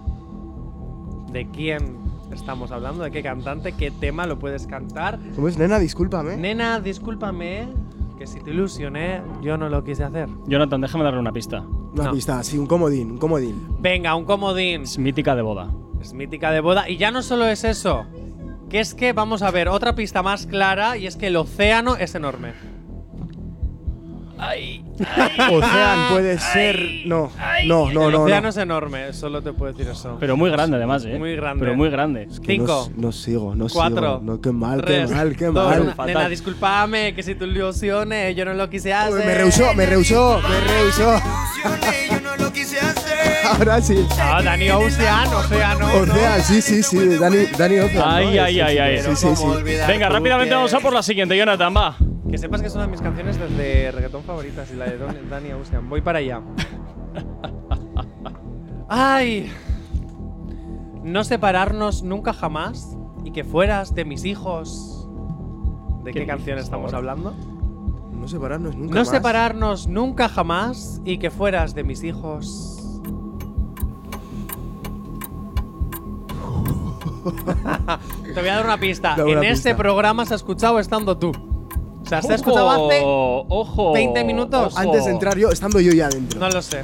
¿De 1.31 1.47
quién 1.49 1.97
estamos 2.31 2.71
hablando? 2.71 3.03
¿De 3.03 3.11
qué 3.11 3.23
cantante? 3.23 3.73
¿Qué 3.73 3.91
tema 3.91 4.25
lo 4.25 4.39
puedes 4.39 4.67
cantar? 4.67 5.19
¿Cómo 5.35 5.47
es, 5.47 5.57
nena? 5.57 5.79
Discúlpame. 5.79 6.37
Nena, 6.37 6.79
discúlpame. 6.79 7.67
Que 8.17 8.27
si 8.27 8.39
te 8.39 8.51
ilusioné, 8.51 9.21
yo 9.41 9.57
no 9.57 9.69
lo 9.69 9.83
quise 9.83 10.03
hacer. 10.03 10.29
Jonathan, 10.47 10.81
déjame 10.81 11.03
darle 11.03 11.19
una 11.19 11.31
pista. 11.31 11.61
Una 11.61 12.05
no. 12.05 12.11
pista, 12.11 12.43
sí, 12.43 12.57
un 12.57 12.67
comodín, 12.67 13.11
un 13.11 13.17
comodín. 13.17 13.67
Venga, 13.79 14.15
un 14.15 14.25
comodín. 14.25 14.83
Es 14.83 14.97
mítica 14.97 15.35
de 15.35 15.41
boda. 15.41 15.71
Es 16.01 16.13
mítica 16.13 16.51
de 16.51 16.59
boda. 16.61 16.89
Y 16.89 16.97
ya 16.97 17.11
no 17.11 17.21
solo 17.21 17.45
es 17.47 17.63
eso. 17.63 18.05
Que 18.69 18.79
es 18.79 18.93
que, 18.93 19.13
vamos 19.13 19.41
a 19.41 19.51
ver, 19.51 19.67
otra 19.67 19.95
pista 19.95 20.21
más 20.23 20.45
clara. 20.45 20.97
Y 20.97 21.07
es 21.07 21.15
que 21.15 21.27
el 21.27 21.35
océano 21.35 21.95
es 21.95 22.15
enorme. 22.15 22.53
Ocean 25.51 26.09
puede 26.09 26.37
ser. 26.39 26.79
No, 27.05 27.31
no, 27.67 27.89
no, 27.91 28.07
el 28.07 28.11
no. 28.13 28.23
océano 28.23 28.41
no. 28.43 28.49
es 28.49 28.57
enorme, 28.57 29.13
solo 29.13 29.41
te 29.41 29.53
puedo 29.53 29.73
decir 29.73 29.91
eso. 29.91 30.17
Pero 30.19 30.37
muy 30.37 30.49
grande, 30.51 30.77
además, 30.77 31.03
¿eh? 31.05 31.17
Muy 31.17 31.35
grande. 31.35 31.63
Pero 31.65 31.75
muy 31.75 31.89
grande. 31.89 32.27
Que 32.45 32.57
no 32.57 32.65
Cinco. 32.65 32.81
s- 32.83 32.91
No, 32.95 33.11
sigo, 33.11 33.55
no 33.55 33.67
Cuatro. 33.71 34.19
sigo. 34.19 34.19
No, 34.23 34.41
qué 34.41 34.51
mal, 34.51 34.81
tres, 34.83 35.09
qué 35.09 35.15
mal, 35.15 35.35
qué 35.35 35.45
dos, 35.45 35.53
mal. 35.55 35.93
Fatal. 35.95 36.05
Nena, 36.07 36.29
discúlpame, 36.29 37.13
que 37.15 37.23
si 37.23 37.35
tu 37.35 37.45
ilusiones, 37.45 38.35
yo 38.35 38.45
no 38.45 38.53
lo 38.53 38.69
quise 38.69 38.93
hacer. 38.93 39.13
Uy, 39.13 39.25
me 39.25 39.33
rehusó, 39.35 39.73
me 39.73 39.85
rehusó, 39.85 40.39
me 40.47 40.59
rehusó. 40.73 41.21
Yo 42.11 42.19
no 42.21 42.35
lo 42.37 42.51
quise 42.53 42.79
hacer. 42.79 43.13
Ahora 43.45 43.81
sí. 43.81 44.05
Ah, 44.19 44.41
Dani 44.43 44.69
Ocean, 44.69 45.27
océano. 45.33 45.87
Ocean, 46.01 46.41
sí, 46.43 46.61
sí, 46.61 46.83
sí. 46.83 47.17
Dani, 47.17 47.45
Dani 47.57 47.79
Ocean. 47.79 47.95
¿no? 47.97 48.11
Ay, 48.15 48.37
ay, 48.37 48.53
Sí, 48.53 48.59
ay, 48.61 48.73
sí, 48.73 48.79
ay. 48.79 48.99
Sí, 48.99 49.15
sí, 49.15 49.35
sí. 49.35 49.45
Venga, 49.87 50.09
rápidamente 50.09 50.53
vamos 50.53 50.73
a 50.73 50.79
por 50.79 50.93
la 50.93 51.03
siguiente, 51.03 51.37
Jonathan, 51.37 51.73
va. 51.75 51.95
Que 52.33 52.39
sepas 52.39 52.61
que 52.61 52.67
es 52.67 52.73
una 52.73 52.85
de 52.85 52.89
mis 52.89 52.99
canciones 52.99 53.37
desde 53.37 53.91
reggaetón 53.91 54.23
favoritas 54.23 54.71
y 54.71 54.75
la 54.75 54.85
de 54.85 54.97
Don- 54.97 55.29
Dani 55.29 55.51
Ocean. 55.53 55.87
Voy 55.87 56.01
para 56.01 56.17
allá. 56.17 56.41
Ay. 58.89 59.51
No 61.03 61.23
separarnos 61.25 62.01
nunca 62.01 62.33
jamás 62.33 62.97
y 63.23 63.29
que 63.33 63.43
fueras 63.43 63.93
de 63.93 64.05
mis 64.05 64.25
hijos. 64.25 65.07
¿De 66.03 66.11
¿Qué 66.11 66.21
qué, 66.21 66.25
canción 66.25 66.57
estamos 66.57 66.91
hablando? 66.95 67.35
No 68.19 68.27
separarnos 68.27 68.75
nunca. 68.75 68.95
No 68.95 69.01
más. 69.01 69.09
separarnos 69.09 69.85
nunca 69.87 70.27
jamás 70.27 71.01
y 71.05 71.19
que 71.19 71.29
fueras 71.29 71.75
de 71.75 71.83
mis 71.83 72.03
hijos. 72.03 72.99
Te 78.33 78.39
voy 78.39 78.49
a 78.49 78.55
dar 78.55 78.65
una 78.65 78.79
pista. 78.79 79.15
En 79.19 79.43
este 79.43 79.69
pista. 79.69 79.77
programa 79.77 80.25
se 80.25 80.33
ha 80.33 80.37
escuchado 80.37 80.79
estando 80.79 81.15
tú. 81.15 81.52
O 82.03 82.07
sea, 82.07 82.21
¿se 82.21 82.31
ha 82.31 82.35
escuchado 82.35 82.69
hace? 82.69 83.01
Ojo. 83.03 83.93
20 83.93 84.23
minutos. 84.23 84.73
ojo. 84.73 84.79
Antes 84.79 85.05
de 85.05 85.11
entrar 85.11 85.37
yo, 85.37 85.49
estando 85.49 85.79
yo 85.79 85.93
ya 85.93 86.09
dentro. 86.09 86.39
No 86.39 86.49
lo 86.49 86.61
sé. 86.61 86.81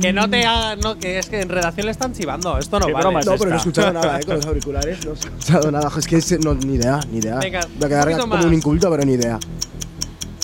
Que 0.00 0.12
no 0.12 0.28
te 0.28 0.44
haga. 0.44 0.76
No, 0.76 0.98
que 0.98 1.18
es 1.18 1.28
que 1.28 1.40
en 1.40 1.48
redacción 1.48 1.86
le 1.86 1.92
están 1.92 2.12
chivando. 2.12 2.58
Esto 2.58 2.80
no 2.80 2.86
Qué 2.86 2.92
vale. 2.92 3.10
No, 3.24 3.32
pero 3.38 3.50
no 3.50 3.54
he 3.54 3.58
escuchado 3.58 3.92
nada, 3.92 4.18
¿eh? 4.18 4.24
Con 4.24 4.36
los 4.36 4.46
auriculares 4.46 5.04
no 5.04 5.12
he 5.12 5.14
escuchado 5.14 5.70
nada. 5.70 5.90
Es 5.96 6.06
que 6.26 6.38
no, 6.38 6.54
ni 6.54 6.74
idea, 6.74 7.00
ni 7.12 7.18
idea. 7.18 7.36
Venga, 7.38 7.60
Voy 7.78 7.84
a 7.84 7.88
quedar 7.88 7.98
un 8.08 8.12
poquito 8.14 8.20
como 8.22 8.34
más. 8.36 8.44
un 8.44 8.54
inculto, 8.54 8.90
pero 8.90 9.04
ni 9.04 9.12
idea. 9.12 9.38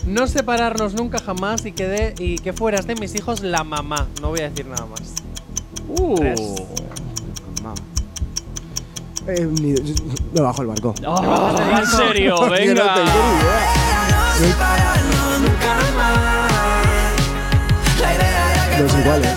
No 0.06 0.26
separarnos 0.26 0.94
nunca 0.94 1.18
jamás 1.18 1.66
y 1.66 1.72
que, 1.72 1.86
de- 1.88 2.14
y 2.18 2.38
que 2.38 2.52
fueras 2.52 2.86
de 2.86 2.94
mis 2.94 3.14
hijos 3.16 3.42
la 3.42 3.64
mamá. 3.64 4.06
No 4.22 4.28
voy 4.28 4.40
a 4.40 4.48
decir 4.50 4.66
nada 4.66 4.86
más. 4.86 5.00
Uh. 5.88 6.14
Tres. 6.14 6.40
Eh, 9.26 9.46
ni, 9.60 9.74
me 10.32 10.40
bajo 10.40 10.62
el 10.62 10.68
barco. 10.68 10.94
Oh, 11.06 11.54
en 11.78 11.86
serio, 11.86 12.36
no 12.40 12.48
venga. 12.50 12.94
ni 12.94 14.46
idea. 14.48 14.60
No 18.78 18.86
es 18.86 18.94
igual, 18.94 19.22
¿eh? 19.24 19.34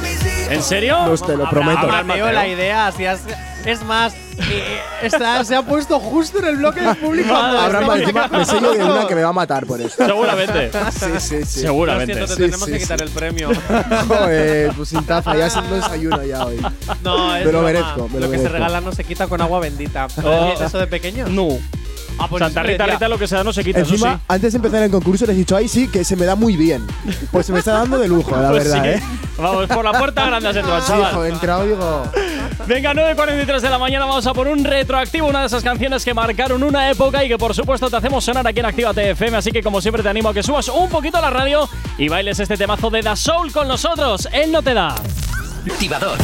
¿En 0.52 0.64
serio? 0.64 0.98
No, 1.06 1.18
te 1.18 1.36
lo 1.36 1.50
prometo. 1.50 1.88
Mateo, 1.88 2.32
la 2.32 2.48
idea. 2.48 2.92
Si 2.92 3.06
has- 3.06 3.22
es 3.66 3.84
más, 3.84 4.14
eh, 4.38 4.80
está- 5.02 5.44
se 5.46 5.56
ha 5.56 5.62
puesto 5.62 6.00
justo 6.00 6.40
en 6.40 6.46
el 6.46 6.58
bloque 6.58 6.82
del 6.82 6.96
público. 6.98 7.34
Mía. 7.34 7.96
encima 7.98 8.28
me 8.28 8.46
sello 8.46 8.72
de 8.74 8.84
una 8.84 9.08
que 9.08 9.16
me 9.16 9.24
va 9.24 9.30
a 9.30 9.34
matar 9.34 9.66
por 9.66 9.80
esto. 9.82 10.06
Seguramente. 10.06 10.72
Sí, 10.92 11.06
sí, 11.20 11.46
sí. 11.46 11.62
Lo 11.62 11.68
Seguramente. 11.68 12.14
siento, 12.14 12.28
te 12.28 12.34
Sí, 12.36 12.42
tenemos 12.50 12.66
sí, 12.66 12.72
que 12.74 12.80
quitar 12.80 13.00
sí. 13.00 13.06
el 13.06 13.12
premio. 13.12 13.50
Joder, 14.08 14.72
pues 14.74 14.90
sin 14.90 15.04
taza, 15.06 15.36
ya 15.36 15.50
sin 15.50 15.70
desayuno 15.70 16.24
ya 16.24 16.46
hoy. 16.46 16.60
No, 17.04 17.36
es 17.36 17.46
Me 17.46 17.52
lo 17.52 17.60
broma. 17.60 17.66
merezco, 17.74 18.10
me 18.10 18.20
lo 18.20 18.26
que 18.30 18.38
se 18.38 18.44
merezco. 18.44 18.54
regala 18.54 18.82
no 18.82 18.92
se 18.92 19.04
quita 19.04 19.28
con 19.28 19.42
agua 19.42 19.60
bendita. 19.60 20.08
Oh. 20.24 20.54
¿Eso 20.64 20.78
de 20.78 20.88
pequeño? 20.88 21.28
No. 21.30 21.48
Ah, 22.20 22.28
pues 22.30 22.42
Santa 22.42 22.62
eso 22.62 22.68
Rita, 22.70 22.84
decía. 22.84 22.94
Rita, 23.00 23.08
lo 23.10 23.18
que 23.18 23.28
se 23.28 23.36
da 23.36 23.44
no 23.44 23.52
se 23.52 23.64
quita, 23.64 23.80
eso 23.80 23.92
Encima, 23.92 24.16
sí. 24.18 24.22
antes 24.28 24.54
de 24.54 24.58
empezar 24.58 24.84
el 24.84 24.92
concurso, 24.92 25.26
les 25.26 25.36
he 25.36 25.40
dicho, 25.40 25.56
ay, 25.56 25.68
sí, 25.68 25.88
que 25.88 26.04
se 26.04 26.16
me 26.16 26.26
da 26.26 26.36
muy 26.36 26.56
bien. 26.56 26.86
Pues 27.32 27.48
se 27.48 27.52
me 27.54 27.58
está 27.60 27.74
dando 27.74 27.98
de 27.98 28.08
lujo, 28.08 28.36
la 28.40 28.50
Pues 28.52 28.66
verdad, 28.72 28.84
sí. 28.84 28.90
¿eh? 28.90 29.04
Vamos, 29.40 29.66
por 29.68 29.84
la 29.84 29.94
puerta 29.94 30.26
grande 30.28 30.48
has 30.50 30.56
entrado, 30.56 30.82
Sí, 30.82 30.88
chaval. 30.90 31.12
hijo, 31.12 31.26
he 31.26 31.30
entrado 31.30 31.66
digo. 31.66 32.04
Venga, 32.68 32.94
9.43 32.94 33.60
de 33.60 33.70
la 33.70 33.78
mañana 33.78 34.06
vamos 34.06 34.26
a 34.26 34.34
por 34.34 34.48
un 34.48 34.64
retroactivo, 34.64 35.28
una 35.28 35.42
de 35.42 35.48
esas 35.48 35.64
canciones 35.64 36.06
que 36.06 36.14
marcaron 36.14 36.64
una 36.64 36.90
época 36.90 37.24
y 37.24 37.28
que 37.28 37.38
por 37.38 37.54
supuesto 37.54 37.90
te 37.90 37.98
hacemos 37.98 38.24
sonar 38.24 38.48
aquí 38.48 38.60
en 38.60 38.66
Activa 38.66 38.94
TFM, 38.94 39.38
así 39.38 39.52
que 39.52 39.62
como 39.62 39.82
siempre 39.82 40.02
te 40.02 40.10
animo 40.10 40.30
a 40.30 40.34
que 40.34 40.44
subas 40.44 40.70
un 40.70 40.90
poquito 40.90 41.18
a 41.18 41.22
la 41.22 41.30
radio 41.30 41.68
y 41.98 42.08
bailes 42.08 42.40
este 42.40 42.56
temazo 42.56 42.90
de 42.90 43.02
Da 43.02 43.16
Soul 43.16 43.52
con 43.52 43.68
nosotros. 43.68 44.28
Él 44.32 44.52
no 44.52 44.62
te 44.62 44.74
da. 44.74 44.96
Activador. 45.70 46.18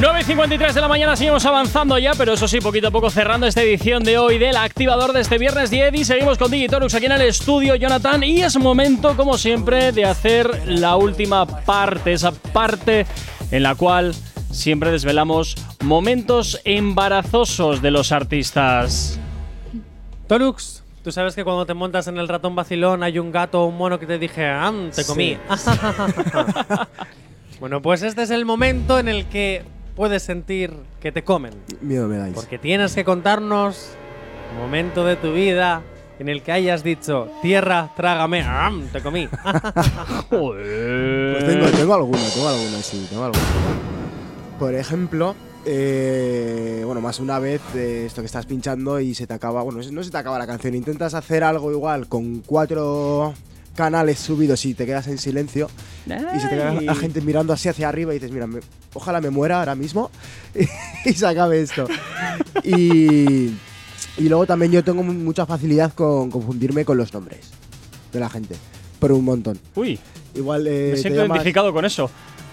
9.53 0.00 0.74
de 0.74 0.80
la 0.80 0.86
mañana 0.86 1.16
seguimos 1.16 1.44
avanzando 1.44 1.98
ya, 1.98 2.12
pero 2.16 2.34
eso 2.34 2.46
sí, 2.46 2.60
poquito 2.60 2.86
a 2.86 2.90
poco 2.92 3.10
cerrando 3.10 3.48
esta 3.48 3.62
edición 3.62 4.04
de 4.04 4.16
hoy 4.16 4.38
del 4.38 4.56
activador 4.56 5.12
de 5.12 5.22
este 5.22 5.38
viernes 5.38 5.70
10 5.70 5.92
y 5.94 6.04
seguimos 6.04 6.38
con 6.38 6.52
Digitorux 6.52 6.94
aquí 6.94 7.06
en 7.06 7.12
el 7.12 7.22
estudio, 7.22 7.74
Jonathan, 7.74 8.22
y 8.22 8.42
es 8.42 8.56
momento, 8.58 9.16
como 9.16 9.36
siempre, 9.36 9.90
de 9.90 10.04
hacer 10.04 10.68
la 10.68 10.94
última 10.94 11.46
parte, 11.46 12.12
esa 12.12 12.30
parte 12.30 13.06
en 13.50 13.62
la 13.64 13.74
cual 13.74 14.14
siempre 14.50 14.90
desvelamos 14.90 15.56
momentos 15.82 16.60
embarazosos 16.64 17.82
de 17.82 17.90
los 17.90 18.12
artistas. 18.12 19.18
Torux, 20.26 20.82
tú 21.02 21.12
sabes 21.12 21.34
que 21.34 21.44
cuando 21.44 21.66
te 21.66 21.74
montas 21.74 22.06
en 22.08 22.18
el 22.18 22.28
ratón 22.28 22.54
vacilón 22.54 23.02
hay 23.02 23.18
un 23.18 23.32
gato 23.32 23.62
o 23.62 23.66
un 23.66 23.76
mono 23.76 23.98
que 23.98 24.06
te 24.06 24.18
dije, 24.18 24.46
ah, 24.46 24.72
te 24.94 25.04
comí. 25.04 25.38
bueno, 27.60 27.80
pues 27.80 28.02
este 28.02 28.22
es 28.22 28.30
el 28.30 28.44
momento 28.44 28.98
en 28.98 29.08
el 29.08 29.26
que 29.26 29.64
puedes 29.96 30.22
sentir 30.22 30.74
que 31.00 31.12
te 31.12 31.24
comen. 31.24 31.54
Miedo 31.80 32.08
me 32.08 32.18
dais. 32.18 32.34
Porque 32.34 32.58
tienes 32.58 32.94
que 32.94 33.04
contarnos 33.04 33.90
un 34.52 34.58
momento 34.58 35.04
de 35.04 35.16
tu 35.16 35.32
vida 35.32 35.82
en 36.18 36.28
el 36.28 36.42
que 36.42 36.52
hayas 36.52 36.82
dicho, 36.82 37.30
tierra, 37.42 37.90
trágame, 37.96 38.42
ah, 38.42 38.72
te 38.92 39.00
comí. 39.00 39.28
Pues 40.28 41.46
tengo, 41.46 41.66
tengo 41.68 41.94
alguno, 41.94 42.18
tengo 42.34 42.48
alguno, 42.48 42.78
sí, 42.82 43.06
tengo 43.08 43.24
alguno. 43.24 43.97
Por 44.58 44.74
ejemplo, 44.74 45.36
eh, 45.66 46.82
bueno, 46.84 47.00
más 47.00 47.20
una 47.20 47.38
vez 47.38 47.60
eh, 47.76 48.04
esto 48.06 48.22
que 48.22 48.26
estás 48.26 48.44
pinchando 48.46 48.98
y 49.00 49.14
se 49.14 49.26
te 49.26 49.34
acaba, 49.34 49.62
bueno, 49.62 49.80
no 49.92 50.02
se 50.02 50.10
te 50.10 50.16
acaba 50.18 50.38
la 50.38 50.46
canción, 50.46 50.74
intentas 50.74 51.14
hacer 51.14 51.44
algo 51.44 51.70
igual 51.70 52.08
con 52.08 52.40
cuatro 52.40 53.34
canales 53.76 54.18
subidos 54.18 54.64
y 54.64 54.74
te 54.74 54.84
quedas 54.86 55.06
en 55.06 55.18
silencio 55.18 55.68
y 56.36 56.40
se 56.40 56.48
te 56.48 56.54
queda 56.56 56.72
la 56.80 56.94
gente 56.96 57.20
mirando 57.20 57.52
así 57.52 57.68
hacia 57.68 57.88
arriba 57.88 58.12
y 58.12 58.18
dices, 58.18 58.32
mira, 58.32 58.48
me- 58.48 58.58
ojalá 58.94 59.20
me 59.20 59.30
muera 59.30 59.60
ahora 59.60 59.76
mismo 59.76 60.10
y 61.04 61.12
se 61.12 61.26
acabe 61.26 61.60
esto. 61.62 61.86
y, 62.64 63.50
y 64.16 64.28
luego 64.28 64.46
también 64.46 64.72
yo 64.72 64.82
tengo 64.82 65.04
mu- 65.04 65.12
mucha 65.12 65.46
facilidad 65.46 65.92
con 65.94 66.30
confundirme 66.32 66.84
con 66.84 66.96
los 66.96 67.12
nombres 67.14 67.50
de 68.12 68.18
la 68.18 68.28
gente, 68.28 68.56
pero 68.98 69.14
un 69.16 69.24
montón. 69.24 69.58
Uy, 69.76 69.98
Igual 70.34 70.66
eh, 70.66 70.88
me 70.90 70.96
te 70.96 71.02
siento 71.02 71.20
llamas- 71.22 71.36
identificado 71.36 71.72
con 71.72 71.84
eso. 71.84 72.10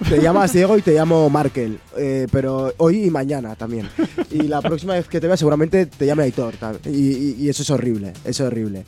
Te 0.10 0.22
llamas 0.22 0.52
Diego 0.54 0.78
y 0.78 0.82
te 0.82 0.94
llamo 0.94 1.30
Markel, 1.30 1.80
eh, 1.98 2.28
pero 2.32 2.74
hoy 2.78 3.06
y 3.06 3.10
mañana 3.10 3.56
también. 3.56 3.88
Y 4.32 4.44
la 4.44 4.62
próxima 4.62 4.94
vez 4.94 5.08
que 5.08 5.20
te 5.20 5.28
vea 5.28 5.38
seguramente 5.38 5.86
te 5.86 6.06
llame 6.06 6.24
Aitor. 6.24 6.54
Y, 6.86 6.90
y- 6.90 7.36
y 7.40 7.50
eso 7.50 7.64
es 7.64 7.70
horrible, 7.70 8.14
es 8.24 8.40
horrible. 8.42 8.84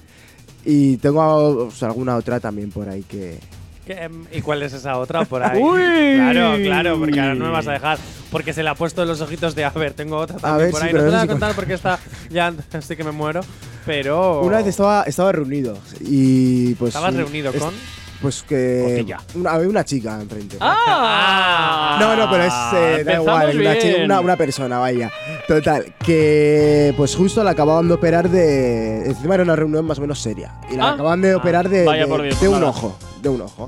Y 0.66 0.98
tengo 0.98 1.22
o 1.68 1.72
sea, 1.72 1.88
alguna 1.90 2.16
otra 2.18 2.40
también 2.40 2.72
por 2.72 2.90
ahí 2.90 3.04
que... 3.04 3.40
¿Qué, 3.86 3.94
em, 3.94 4.26
¿Y 4.34 4.42
cuál 4.42 4.62
es 4.64 4.74
esa 4.74 4.98
otra 4.98 5.24
por 5.24 5.42
ahí? 5.42 5.62
Uy. 5.62 5.80
Claro, 6.16 6.58
claro, 6.62 7.00
porque 7.00 7.20
ahora 7.22 7.36
no 7.36 7.46
me 7.46 7.52
vas 7.52 7.68
a 7.68 7.72
dejar. 7.72 7.98
Porque 8.30 8.52
se 8.52 8.62
le 8.62 8.68
ha 8.70 8.76
puesto 8.76 9.02
en 9.04 9.08
los 9.08 9.22
ojitos 9.22 9.56
de, 9.56 9.64
a 9.64 9.70
ver, 9.70 9.94
tengo 9.94 10.18
otra 10.18 10.36
también 10.38 10.66
ver, 10.66 10.72
por 10.72 10.82
sí, 10.82 10.88
ahí. 10.88 10.94
no 10.94 11.00
te 11.00 11.06
la 11.06 11.18
voy 11.20 11.24
a 11.24 11.28
contar 11.28 11.56
porque 11.56 11.74
está 11.76 11.98
ya 12.30 12.54
sí 12.82 12.98
que 12.98 13.06
me 13.06 13.12
muero. 13.12 13.40
Pero. 13.86 14.42
Una 14.42 14.58
vez 14.58 14.68
estaba, 14.68 15.04
estaba 15.04 15.32
reunido 15.32 15.78
y 16.02 16.74
pues... 16.76 16.90
¿Estabas 16.90 17.16
reunido 17.16 17.52
es- 17.52 17.62
con? 17.62 17.74
Pues 18.22 18.42
que... 18.44 19.06
Una, 19.36 19.52
había 19.52 19.70
una 19.70 19.86
chica 19.86 20.20
enfrente. 20.20 20.58
¡Ah! 20.60 21.98
No, 22.00 22.16
no, 22.16 22.30
pero 22.32 22.44
es. 22.46 22.54
eh, 22.74 23.04
da 23.04 23.14
igual, 23.16 23.60
una, 23.60 23.78
chi- 23.78 23.88
bien. 23.90 24.04
una, 24.06 24.20
una 24.22 24.36
persona, 24.36 24.80
vaya. 24.80 25.12
Total, 25.48 25.94
que 26.04 26.94
pues 26.98 27.16
justo 27.16 27.44
la 27.44 27.52
acababan 27.52 27.88
de 27.88 27.94
operar 27.94 28.30
de. 28.30 29.06
Encima 29.06 29.36
era 29.36 29.44
una 29.44 29.56
reunión 29.56 29.86
más 29.86 30.00
o 30.00 30.02
menos 30.02 30.20
seria. 30.20 30.54
Y 30.72 30.76
la 30.76 30.90
Ah. 30.90 30.94
acaban 30.94 31.22
de 31.22 31.36
operar 31.36 31.70
de, 31.70 31.86
Vaya 31.86 32.02
de- 32.04 32.08
por 32.08 32.22
Dios, 32.24 32.40
de 32.42 32.48
un 32.48 32.56
nada. 32.56 32.68
ojo. 32.70 32.98
De 33.22 33.30
un 33.30 33.42
ojo. 33.42 33.68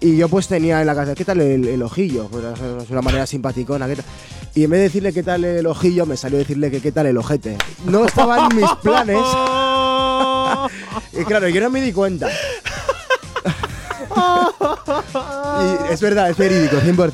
Y 0.00 0.16
yo 0.16 0.28
pues 0.28 0.46
tenía 0.48 0.80
en 0.80 0.86
la 0.86 0.94
casa, 0.94 1.14
¿qué 1.14 1.24
tal 1.24 1.40
el, 1.40 1.66
el 1.66 1.82
ojillo? 1.82 2.26
Pues 2.28 2.44
es 2.44 2.90
una 2.90 3.02
manera 3.02 3.26
simpaticona, 3.26 3.86
¿qué 3.88 3.96
tal? 3.96 4.04
Y 4.54 4.64
en 4.64 4.70
vez 4.70 4.78
de 4.78 4.84
decirle 4.84 5.12
qué 5.12 5.22
tal 5.22 5.44
el 5.44 5.66
ojillo, 5.66 6.04
me 6.06 6.16
salió 6.16 6.38
decirle 6.38 6.70
que 6.70 6.80
qué 6.80 6.90
tal 6.92 7.06
el 7.06 7.16
ojete. 7.16 7.56
No 7.84 8.04
estaban 8.04 8.48
mis 8.56 8.70
planes. 8.82 9.18
Y 11.12 11.24
claro, 11.24 11.48
yo 11.48 11.60
no 11.60 11.70
me 11.70 11.80
di 11.80 11.92
cuenta. 11.92 12.28
Y 15.88 15.92
es 15.92 16.00
verdad, 16.00 16.30
es 16.30 16.36
verídico, 16.36 16.76
100%. 16.78 17.12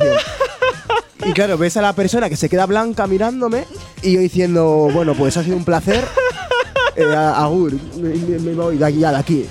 Y 1.26 1.32
claro, 1.32 1.56
ves 1.56 1.76
a 1.76 1.82
la 1.82 1.92
persona 1.94 2.28
que 2.28 2.36
se 2.36 2.48
queda 2.48 2.66
blanca 2.66 3.06
mirándome 3.06 3.64
y 4.02 4.12
yo 4.12 4.20
diciendo, 4.20 4.90
bueno, 4.92 5.14
pues 5.14 5.36
ha 5.36 5.42
sido 5.44 5.56
un 5.56 5.64
placer. 5.64 6.04
Eh, 6.96 7.04
a- 7.12 7.42
agur, 7.42 7.72
me, 7.96 8.10
me- 8.14 8.38
me 8.38 8.52
voy 8.54 8.76
de 8.78 8.84
aquí 8.84 8.98
ya 9.00 9.10
de 9.10 9.16
aquí. 9.18 9.46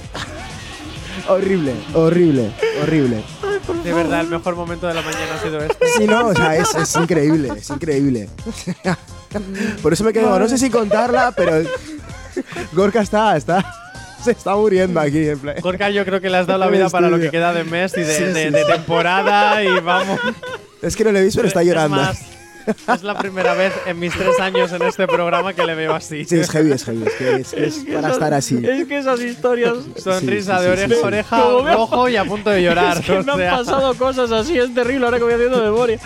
horrible, 1.28 1.74
horrible, 1.94 2.54
horrible. 2.82 3.24
De 3.84 3.94
verdad, 3.94 4.22
el 4.22 4.28
mejor 4.28 4.56
momento 4.56 4.88
de 4.88 4.94
la 4.94 5.02
mañana 5.02 5.36
ha 5.38 5.42
sido 5.44 5.60
este. 5.62 5.88
Sí, 5.98 6.06
no, 6.06 6.28
o 6.28 6.36
sea, 6.36 6.56
es, 6.56 6.74
es 6.76 6.96
increíble, 6.96 7.50
es 7.58 7.70
increíble. 7.70 8.30
Por 9.82 9.94
eso 9.94 10.04
me 10.04 10.14
quedo, 10.14 10.38
no 10.38 10.48
sé 10.48 10.58
si 10.58 10.70
contarla, 10.70 11.32
pero 11.36 11.68
Gorka 12.74 13.02
está, 13.02 13.36
está, 13.36 13.66
se 14.24 14.32
está 14.32 14.56
muriendo 14.56 15.00
aquí 15.00 15.28
en 15.30 15.40
plan. 15.40 15.56
Gorka, 15.62 15.90
yo 15.90 16.06
creo 16.06 16.22
que 16.22 16.30
le 16.30 16.38
has 16.38 16.48
dado 16.48 16.60
la 16.60 16.68
vida 16.68 16.90
para 16.90 17.10
lo 17.10 17.20
que 17.20 17.30
queda 17.30 17.54
de 17.54 17.64
mes 17.64 17.94
y 17.98 18.02
de, 18.02 18.16
Sí, 18.16 18.24
de- 18.24 18.46
sí, 18.46 18.50
de 18.52 18.62
sí. 18.64 18.72
temporada 18.72 19.64
y 19.64 19.80
vamos. 19.80 20.20
Es 20.82 20.96
que 20.96 21.04
no 21.04 21.12
le 21.12 21.20
he 21.20 21.24
visto, 21.24 21.38
pero 21.40 21.48
está 21.48 21.64
llorando. 21.64 22.02
Es 22.02 22.08
más, 22.08 22.22
es 22.94 23.04
la 23.04 23.18
primera 23.18 23.54
vez 23.54 23.74
en 23.86 24.00
mis 24.00 24.14
tres 24.14 24.40
años 24.40 24.72
en 24.72 24.82
este 24.84 25.08
programa 25.08 25.54
que 25.54 25.66
le 25.66 25.76
veo 25.76 25.94
así. 25.94 26.26
Sí, 26.26 26.38
es 26.40 26.50
heavy, 26.50 26.72
es 26.72 26.84
heavy, 26.86 27.04
es 27.06 27.14
que 27.14 27.36
es, 27.36 27.52
que 27.52 27.66
es 27.66 27.86
para 27.94 28.12
estar 28.12 28.34
así. 28.34 28.60
Es 28.66 28.88
que 28.88 28.98
esas 28.98 29.20
historias. 29.22 29.74
Sonrisa 29.98 30.60
Sí, 30.60 30.64
sí, 30.66 30.70
de 30.90 30.96
sí, 30.96 31.02
oreja 31.04 31.38
sí. 31.38 31.42
oreja, 31.44 31.64
veo- 31.64 31.74
rojo 31.76 32.10
y 32.10 32.16
a 32.16 32.26
punto 32.26 32.50
de 32.50 32.62
llorar. 32.64 32.98
Es 33.04 33.06
que 33.06 33.12
o 33.18 33.24
me 33.24 33.32
han 33.34 33.38
sea. 33.40 33.58
pasado 33.58 33.94
cosas 33.96 34.32
así, 34.32 34.58
es 34.58 34.74
terrible 34.74 35.06
ahora 35.06 35.18
que 35.18 35.24
voy 35.24 35.34
haciendo 35.34 35.62
memoria. 35.64 36.00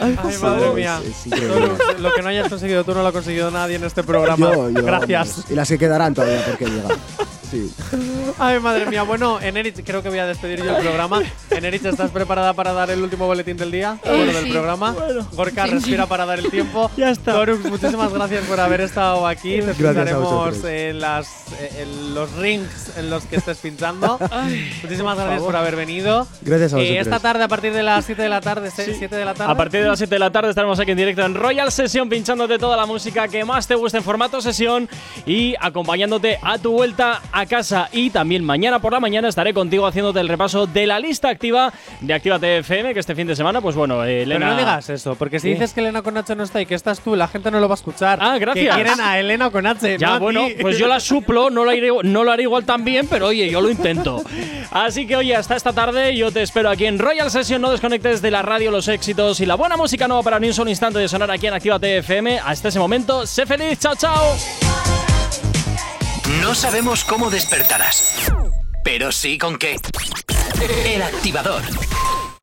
Ay, 0.00 0.16
madre 0.42 0.68
Es- 0.68 0.74
mía. 0.74 1.00
es. 1.04 1.30
Todo 1.30 1.98
lo 1.98 2.12
que 2.14 2.22
no 2.22 2.28
hayas 2.28 2.48
conseguido 2.48 2.84
tú 2.84 2.94
no 2.94 3.02
lo 3.02 3.08
ha 3.08 3.12
conseguido 3.12 3.50
nadie 3.50 3.76
en 3.76 3.84
este 3.84 4.02
programa. 4.02 4.52
Yo, 4.52 4.70
yo, 4.70 4.82
Gracias. 4.82 5.28
vamos. 5.36 5.50
Y 5.50 5.54
las 5.54 5.68
que 5.68 5.78
quedarán 5.78 6.14
todavía 6.14 6.42
porque 6.46 6.64
llegan. 6.66 6.96
Sí. 7.50 7.68
Ay, 8.38 8.60
madre 8.60 8.86
mía. 8.86 9.02
Bueno, 9.02 9.40
Enerich, 9.40 9.82
creo 9.84 10.04
que 10.04 10.08
voy 10.08 10.20
a 10.20 10.26
despedir 10.26 10.62
yo 10.62 10.70
el 10.76 10.82
programa. 10.84 11.20
Enerich, 11.50 11.84
¿estás 11.84 12.12
preparada 12.12 12.52
para 12.52 12.72
dar 12.72 12.90
el 12.92 13.02
último 13.02 13.26
boletín 13.26 13.56
del 13.56 13.72
día? 13.72 13.98
bueno, 14.04 14.32
del 14.32 14.50
programa. 14.50 14.94
Gorka 15.32 15.49
Gorka, 15.50 15.66
respira 15.66 16.06
para 16.06 16.24
dar 16.26 16.38
el 16.38 16.50
tiempo. 16.50 16.90
Ya 16.96 17.10
está. 17.10 17.32
Torux, 17.32 17.64
muchísimas 17.64 18.12
gracias 18.12 18.44
por 18.44 18.60
haber 18.60 18.80
estado 18.82 19.26
aquí. 19.26 19.60
Te 19.60 19.72
vosotros. 20.14 20.64
en, 20.64 21.00
las, 21.00 21.26
eh, 21.60 21.82
en 21.82 22.14
los 22.14 22.32
rings 22.36 22.92
en 22.96 23.08
los 23.10 23.24
que 23.24 23.36
estés 23.36 23.58
pinchando. 23.58 24.18
muchísimas 24.82 25.16
gracias 25.16 25.42
por 25.42 25.56
haber 25.56 25.76
venido. 25.76 26.26
Gracias 26.42 26.72
a 26.74 26.76
Eh, 26.78 26.80
vosotros. 26.82 27.06
esta 27.06 27.18
tarde, 27.20 27.44
a 27.44 27.48
partir 27.48 27.72
de 27.72 27.82
las 27.82 28.04
7 28.04 28.22
de 28.22 28.28
la 28.28 28.40
tarde, 28.40 28.70
7 28.70 29.08
de 29.16 29.24
la 29.24 29.34
tarde. 29.34 29.52
A 29.52 29.56
partir 29.56 29.82
de 29.82 29.88
las 29.88 29.98
7 29.98 30.14
de 30.14 30.18
la 30.18 30.30
tarde 30.30 30.50
estaremos 30.50 30.78
aquí 30.78 30.90
en 30.90 30.96
directo 30.98 31.22
en 31.24 31.34
Royal 31.34 31.70
Session 31.72 32.08
pinchándote 32.08 32.58
toda 32.58 32.76
la 32.76 32.86
música 32.86 33.28
que 33.28 33.44
más 33.44 33.66
te 33.66 33.74
guste 33.74 33.98
en 33.98 34.04
formato 34.04 34.40
sesión 34.40 34.88
y 35.26 35.54
acompañándote 35.60 36.38
a 36.42 36.58
tu 36.58 36.72
vuelta 36.72 37.20
a 37.32 37.46
casa. 37.46 37.88
Y 37.92 38.10
también 38.10 38.44
mañana 38.44 38.78
por 38.80 38.92
la 38.92 39.00
mañana 39.00 39.28
estaré 39.28 39.54
contigo 39.54 39.86
haciéndote 39.86 40.20
el 40.20 40.28
repaso 40.28 40.66
de 40.66 40.86
la 40.86 40.98
lista 40.98 41.28
activa 41.28 41.72
de 42.00 42.14
Actívate 42.14 42.58
FM, 42.58 42.94
que 42.94 43.00
este 43.00 43.14
fin 43.14 43.26
de 43.26 43.34
semana, 43.36 43.60
pues 43.60 43.74
bueno, 43.76 44.04
eh, 44.04 44.22
Pero 44.24 44.36
Elena. 44.36 44.50
no 44.50 44.56
digas 44.58 44.90
eso, 44.90 45.14
porque 45.14 45.39
si 45.40 45.50
dices 45.50 45.72
que 45.72 45.80
Elena 45.80 46.02
con 46.02 46.16
H 46.16 46.34
no 46.36 46.42
está 46.42 46.60
y 46.60 46.66
que 46.66 46.74
estás 46.74 47.00
tú, 47.00 47.16
la 47.16 47.28
gente 47.28 47.50
no 47.50 47.60
lo 47.60 47.68
va 47.68 47.74
a 47.74 47.76
escuchar. 47.76 48.18
Ah, 48.20 48.38
gracias. 48.38 48.76
Que 48.76 48.82
quieren 48.82 49.00
a 49.00 49.18
Elena 49.18 49.50
con 49.50 49.66
H. 49.66 49.98
Ya, 49.98 50.14
no 50.14 50.20
bueno, 50.20 50.46
pues 50.60 50.78
yo 50.78 50.86
la 50.86 51.00
suplo, 51.00 51.50
no, 51.50 51.64
la 51.64 51.74
iré, 51.74 51.90
no 52.02 52.24
lo 52.24 52.32
haré 52.32 52.44
igual 52.44 52.64
tan 52.64 52.84
bien, 52.84 53.06
pero 53.08 53.28
oye, 53.28 53.50
yo 53.50 53.60
lo 53.60 53.70
intento. 53.70 54.22
Así 54.70 55.06
que 55.06 55.16
oye, 55.16 55.34
hasta 55.34 55.56
esta 55.56 55.72
tarde 55.72 56.16
yo 56.16 56.30
te 56.30 56.42
espero 56.42 56.70
aquí 56.70 56.86
en 56.86 56.98
Royal 56.98 57.30
Session, 57.30 57.60
no 57.60 57.70
desconectes 57.70 58.22
de 58.22 58.30
la 58.30 58.42
radio 58.42 58.70
los 58.70 58.88
éxitos 58.88 59.40
y 59.40 59.46
la 59.46 59.54
buena 59.56 59.76
música 59.76 60.06
nueva 60.06 60.22
para 60.22 60.38
ni 60.38 60.48
un 60.48 60.54
solo 60.54 60.70
instante 60.70 60.98
de 60.98 61.08
sonar 61.08 61.30
aquí 61.30 61.46
en 61.46 61.54
Actívate 61.54 61.98
FM. 61.98 62.40
Hasta 62.44 62.68
ese 62.68 62.78
momento, 62.78 63.26
sé 63.26 63.46
feliz, 63.46 63.78
chao, 63.78 63.94
chao. 63.96 64.36
No 66.42 66.54
sabemos 66.54 67.04
cómo 67.04 67.30
despertarás, 67.30 68.32
pero 68.84 69.10
sí 69.12 69.38
con 69.38 69.58
qué. 69.58 69.76
El 70.86 71.02
activador. 71.02 71.62